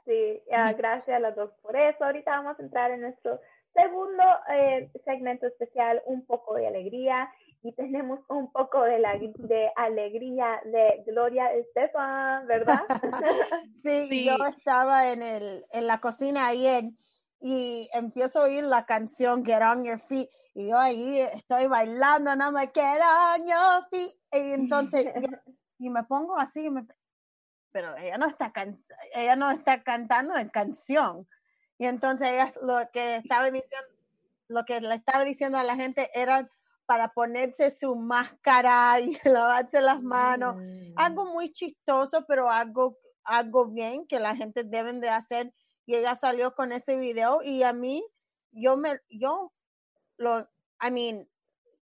Sí, 0.05 0.43
gracias 0.77 1.17
a 1.17 1.19
las 1.19 1.35
dos 1.35 1.51
por 1.63 1.77
eso. 1.77 2.05
Ahorita 2.05 2.31
vamos 2.31 2.59
a 2.59 2.63
entrar 2.63 2.91
en 2.91 3.01
nuestro 3.01 3.41
segundo 3.75 4.23
eh, 4.53 4.91
segmento 5.05 5.47
especial, 5.47 6.03
un 6.07 6.25
poco 6.27 6.55
de 6.55 6.67
alegría. 6.67 7.31
Y 7.63 7.75
tenemos 7.75 8.21
un 8.31 8.51
poco 8.53 8.83
de, 8.85 8.99
la, 9.01 9.19
de 9.19 9.71
alegría 9.77 10.63
de 10.65 11.03
Gloria 11.07 11.53
Estefan, 11.53 12.47
¿verdad? 12.47 12.81
sí, 13.83 14.25
yo 14.25 14.47
estaba 14.47 15.13
en, 15.13 15.23
el, 15.23 15.67
en 15.71 15.87
la 15.87 16.01
cocina 16.01 16.47
ayer 16.47 16.85
y 17.39 17.89
empiezo 17.93 18.41
a 18.41 18.45
oír 18.45 18.65
la 18.65 18.87
canción 18.87 19.45
Get 19.45 19.63
On 19.63 19.85
Your 19.85 19.99
Feet 19.99 20.29
y 20.55 20.69
yo 20.69 20.79
ahí 20.79 21.21
estoy 21.21 21.67
bailando, 21.67 22.35
nada 22.35 22.51
más 22.51 22.71
Get 22.73 23.01
On 23.03 23.47
Your 23.47 23.89
Feet 23.91 24.15
y 24.33 24.53
entonces 24.53 25.07
y 25.79 25.91
me 25.91 26.05
pongo 26.05 26.39
así, 26.39 26.69
me, 26.71 26.87
pero 27.73 27.97
ella 27.97 28.19
no 28.19 28.27
está 28.27 28.53
ella 29.15 29.37
no 29.37 29.51
está 29.51 29.83
cantando 29.83 30.37
en 30.37 30.49
canción. 30.49 31.27
Y 31.81 31.87
entonces 31.87 32.29
ella 32.29 32.53
lo 32.61 32.79
que 32.93 33.17
estaba 33.17 33.51
diciendo, 33.51 33.89
lo 34.49 34.67
que 34.67 34.83
le 34.83 34.95
estaba 34.97 35.25
diciendo 35.25 35.57
a 35.57 35.63
la 35.63 35.77
gente 35.77 36.11
era 36.13 36.47
para 36.85 37.09
ponerse 37.15 37.71
su 37.71 37.97
máscara 37.97 39.01
y 39.01 39.17
lavarse 39.25 39.81
las 39.81 40.03
manos. 40.03 40.57
Algo 40.95 41.25
mm. 41.25 41.33
muy 41.33 41.51
chistoso, 41.51 42.27
pero 42.29 42.51
algo, 42.51 42.99
algo 43.25 43.65
bien 43.65 44.07
que 44.07 44.21
la 44.21 44.37
gente 44.37 44.63
deben 44.63 45.01
de 45.01 45.09
hacer. 45.09 45.55
Y 45.87 45.95
ella 45.95 46.15
salió 46.17 46.55
con 46.55 46.73
ese 46.73 46.99
video 46.99 47.41
y 47.43 47.63
a 47.63 47.73
mí, 47.73 48.05
yo 48.53 48.77
me, 48.77 49.01
yo 49.09 49.51
lo, 50.19 50.41
I 50.83 50.91
mean, 50.91 51.27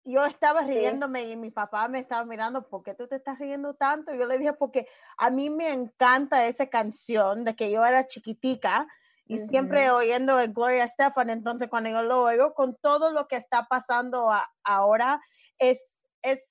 yo 0.03 0.25
estaba 0.25 0.61
riéndome 0.61 1.23
y 1.23 1.35
mi 1.35 1.49
papá 1.49 1.87
me 1.87 1.97
estaba 1.97 2.23
mirando, 2.23 2.67
¿por 2.69 2.83
qué 2.83 2.93
tú 2.93 3.07
te 3.07 3.15
estás 3.15 3.39
riendo 3.39 3.73
tanto? 3.73 4.13
yo 4.13 4.27
le 4.27 4.37
dije, 4.37 4.53
porque 4.53 4.87
a 5.17 5.31
mí 5.31 5.49
me 5.49 5.73
encanta 5.73 6.45
esa 6.45 6.67
canción 6.67 7.43
de 7.43 7.55
que 7.55 7.71
yo 7.71 7.83
era 7.83 8.05
chiquitica 8.05 8.87
y 9.27 9.37
siempre 9.37 9.91
oyendo 9.91 10.35
Gloria 10.53 10.85
Estefan, 10.85 11.29
entonces 11.29 11.69
cuando 11.69 11.89
yo 11.89 12.01
lo 12.01 12.23
oigo 12.23 12.53
con 12.53 12.75
todo 12.75 13.11
lo 13.11 13.27
que 13.27 13.35
está 13.35 13.67
pasando 13.67 14.29
ahora, 14.63 15.21
es, 15.57 15.79
es, 16.21 16.41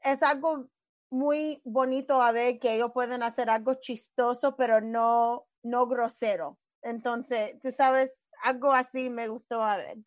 es 0.00 0.22
algo 0.22 0.68
muy 1.10 1.60
bonito 1.64 2.20
a 2.20 2.32
ver 2.32 2.58
que 2.58 2.74
ellos 2.74 2.90
pueden 2.92 3.22
hacer 3.22 3.50
algo 3.50 3.74
chistoso, 3.74 4.56
pero 4.56 4.80
no, 4.80 5.46
no 5.62 5.86
grosero. 5.86 6.58
Entonces, 6.82 7.60
tú 7.62 7.70
sabes, 7.70 8.12
algo 8.42 8.72
así 8.72 9.10
me 9.10 9.28
gustó 9.28 9.62
a 9.62 9.76
ver. 9.76 9.98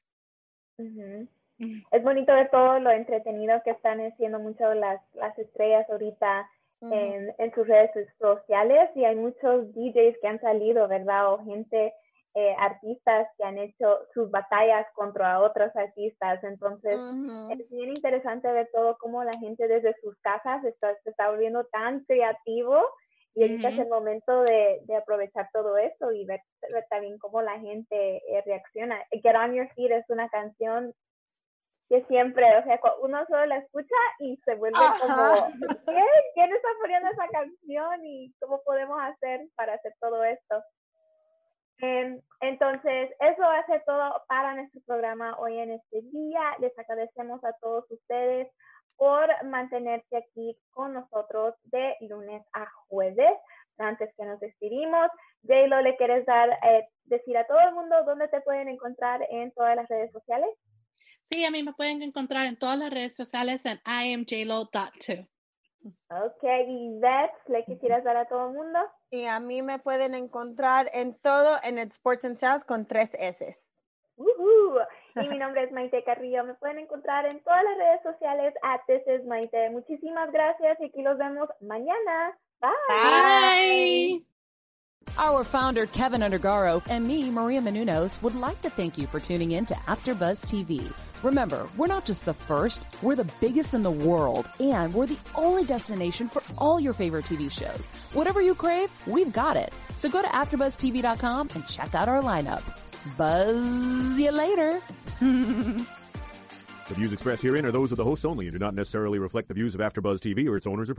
Es 1.92 2.04
bonito 2.04 2.34
ver 2.34 2.52
todo 2.52 2.80
lo 2.80 2.92
entretenido 2.92 3.62
que 3.64 3.72
están 3.72 4.00
haciendo 4.00 4.40
mucho 4.40 4.74
las, 4.74 5.02
las 5.14 5.38
estrellas 5.40 5.90
ahorita 5.90 6.50
en, 6.82 7.34
en, 7.38 7.54
sus 7.54 7.68
redes 7.68 7.92
sociales 8.20 8.90
y 8.96 9.06
hay 9.06 9.16
muchos 9.16 9.74
DJs 9.74 10.18
que 10.22 10.28
han 10.28 10.40
salido, 10.40 10.88
¿verdad? 10.88 11.34
O 11.34 11.44
gente, 11.44 11.94
eh, 12.40 12.56
artistas 12.60 13.28
que 13.36 13.44
han 13.44 13.58
hecho 13.58 14.00
sus 14.14 14.30
batallas 14.30 14.86
contra 14.94 15.42
otros 15.42 15.76
artistas. 15.76 16.44
Entonces, 16.44 16.96
es 17.50 17.70
bien 17.72 17.90
interesante 17.90 18.52
ver 18.52 18.70
todo 18.72 18.96
cómo 19.00 19.24
la 19.24 19.34
gente 19.40 19.68
desde 19.68 19.96
sus 20.04 20.16
casas 20.20 20.64
está, 20.64 20.94
se 21.04 21.10
está 21.10 21.32
volviendo 21.32 21.66
tan 21.66 22.06
creativo 22.06 22.80
y 23.34 23.42
ahorita 23.42 23.70
es 23.70 23.80
el 23.80 23.88
momento 23.88 24.42
de, 24.42 24.82
de, 24.86 24.96
aprovechar 24.96 25.50
todo 25.52 25.78
eso 25.78 26.12
y 26.12 26.26
ver, 26.26 26.42
ver 26.72 26.86
también 26.92 27.18
cómo 27.18 27.42
la 27.42 27.60
gente 27.60 28.18
eh, 28.18 28.44
reacciona. 28.46 29.04
Get 29.12 29.36
On 29.36 29.56
Your 29.56 29.70
Feet 29.74 29.92
es 29.92 30.06
una 30.10 30.30
canción 30.30 30.94
que 31.90 32.04
siempre, 32.06 32.46
o 32.58 32.64
sea, 32.64 32.80
uno 33.02 33.26
solo 33.28 33.46
la 33.46 33.58
escucha 33.58 33.96
y 34.20 34.38
se 34.44 34.56
vuelve 34.56 34.78
como, 35.02 35.48
¿qué? 35.86 36.04
¿Quién 36.34 36.54
está 36.54 36.68
poniendo 36.82 37.10
esa 37.10 37.28
canción? 37.30 38.06
¿Y 38.06 38.34
cómo 38.42 38.62
podemos 38.64 39.00
hacer 39.02 39.48
para 39.56 39.76
hacer 39.76 39.94
todo 40.00 40.24
esto? 40.24 40.64
Em, 41.80 42.20
entonces, 42.42 43.12
eso 43.20 43.42
va 43.42 43.60
a 43.60 43.66
ser 43.68 43.84
todo 43.86 44.24
para 44.28 44.56
nuestro 44.56 44.82
programa 44.86 45.38
hoy 45.40 45.60
en 45.60 45.72
este 45.72 46.02
día. 46.02 46.42
Les 46.60 46.78
agradecemos 46.78 47.44
a 47.44 47.54
todos 47.62 47.90
ustedes 47.90 48.48
por 48.98 49.30
mantenerse 49.46 50.18
aquí 50.18 50.58
con 50.72 50.94
nosotros 50.94 51.54
de 51.66 51.96
lunes 52.02 52.44
a 52.54 52.68
jueves. 52.88 53.38
Antes 53.78 54.10
que 54.18 54.26
nos 54.26 54.40
despedimos, 54.40 55.08
Jaylo, 55.48 55.82
¿le 55.82 55.96
quieres 55.98 56.26
dar, 56.26 56.50
eh, 56.64 56.90
decir 57.06 57.38
a 57.38 57.46
todo 57.46 57.60
el 57.60 57.76
mundo 57.76 58.04
dónde 58.06 58.28
te 58.28 58.42
pueden 58.42 58.70
encontrar 58.70 59.26
en 59.30 59.52
todas 59.52 59.76
las 59.76 59.88
redes 59.88 60.12
sociales? 60.12 60.50
Sí, 61.30 61.44
a 61.44 61.52
mí 61.52 61.64
me 61.64 61.74
pueden 61.74 62.02
encontrar 62.02 62.48
en 62.48 62.58
todas 62.58 62.78
las 62.78 62.90
redes 62.90 63.16
sociales 63.16 63.64
en 63.66 63.80
imjlo.2. 63.86 65.28
Ok, 66.10 66.44
y 66.68 67.00
Beth, 67.00 67.32
¿le 67.48 67.64
quisieras 67.66 68.04
dar 68.04 68.18
a 68.18 68.26
todo 68.26 68.50
el 68.50 68.56
mundo? 68.56 68.80
Y 69.12 69.26
a 69.26 69.40
mí 69.40 69.62
me 69.62 69.80
pueden 69.80 70.16
encontrar 70.16 70.90
en 70.94 71.18
todo 71.20 71.58
en 71.64 71.78
el 71.78 71.88
Sports 71.90 72.26
and 72.26 72.38
Sales 72.38 72.66
con 72.66 72.86
tres 72.86 73.12
S. 73.18 73.58
Y 75.16 75.28
mi 75.30 75.38
nombre 75.38 75.64
es 75.64 75.72
Maite 75.72 76.04
Carrillo. 76.04 76.44
Me 76.44 76.56
pueden 76.56 76.80
encontrar 76.80 77.26
en 77.26 77.42
todas 77.44 77.64
las 77.64 77.78
redes 77.78 78.04
sociales 78.04 78.54
a 78.64 78.82
This 78.86 79.26
Maite. 79.26 79.70
Muchísimas 79.70 80.32
gracias 80.32 80.80
y 80.80 80.86
aquí 80.86 81.02
los 81.02 81.18
vemos 81.18 81.50
mañana. 81.62 82.38
Bye. 82.60 82.72
Bye. 82.90 84.37
Our 85.18 85.44
founder, 85.44 85.86
Kevin 85.86 86.22
Undergaro, 86.22 86.82
and 86.90 87.08
me, 87.08 87.32
Maria 87.32 87.62
Menunos, 87.62 88.22
would 88.22 88.36
like 88.36 88.62
to 88.62 88.70
thank 88.70 88.98
you 88.98 89.08
for 89.08 89.20
tuning 89.20 89.52
in 89.52 89.66
to 89.66 89.74
AfterBuzz 89.74 90.46
TV. 90.46 90.94
Remember, 91.24 91.68
we're 91.76 91.88
not 91.88 92.06
just 92.06 92.26
the 92.26 92.34
first, 92.34 92.86
we're 93.02 93.16
the 93.16 93.30
biggest 93.42 93.74
in 93.74 93.82
the 93.82 93.92
world, 93.92 94.48
and 94.60 94.94
we're 94.94 95.08
the 95.08 95.18
only 95.36 95.66
destination 95.66 96.28
for 96.28 96.44
all 96.58 96.80
your 96.80 96.94
favorite 96.94 97.26
TV 97.26 97.52
shows. 97.52 97.88
Whatever 98.14 98.42
you 98.42 98.54
crave, 98.54 98.92
we've 99.08 99.34
got 99.34 99.58
it. 99.58 99.74
So 99.98 100.10
go 100.10 100.22
to 100.22 100.28
AfterBuzzTV.com 100.28 101.50
and 101.56 101.68
check 101.68 101.96
out 101.96 102.08
our 102.08 102.22
lineup. 102.22 102.62
Buzz 103.18 104.18
you 104.18 104.32
later. 104.32 104.80
the 105.20 105.86
views 106.90 107.14
expressed 107.14 107.42
herein 107.42 107.66
are 107.66 107.72
those 107.72 107.92
of 107.92 107.98
the 107.98 108.04
hosts 108.04 108.26
only 108.26 108.48
and 108.48 108.54
do 108.54 108.60
not 108.60 108.76
necessarily 108.76 109.18
reflect 109.18 109.48
the 109.48 109.54
views 109.54 109.74
of 109.74 109.82
AfterBuzz 109.82 110.20
TV 110.20 110.48
or 110.48 110.58
its 110.58 110.68
owners 110.68 110.90
or 110.90 110.96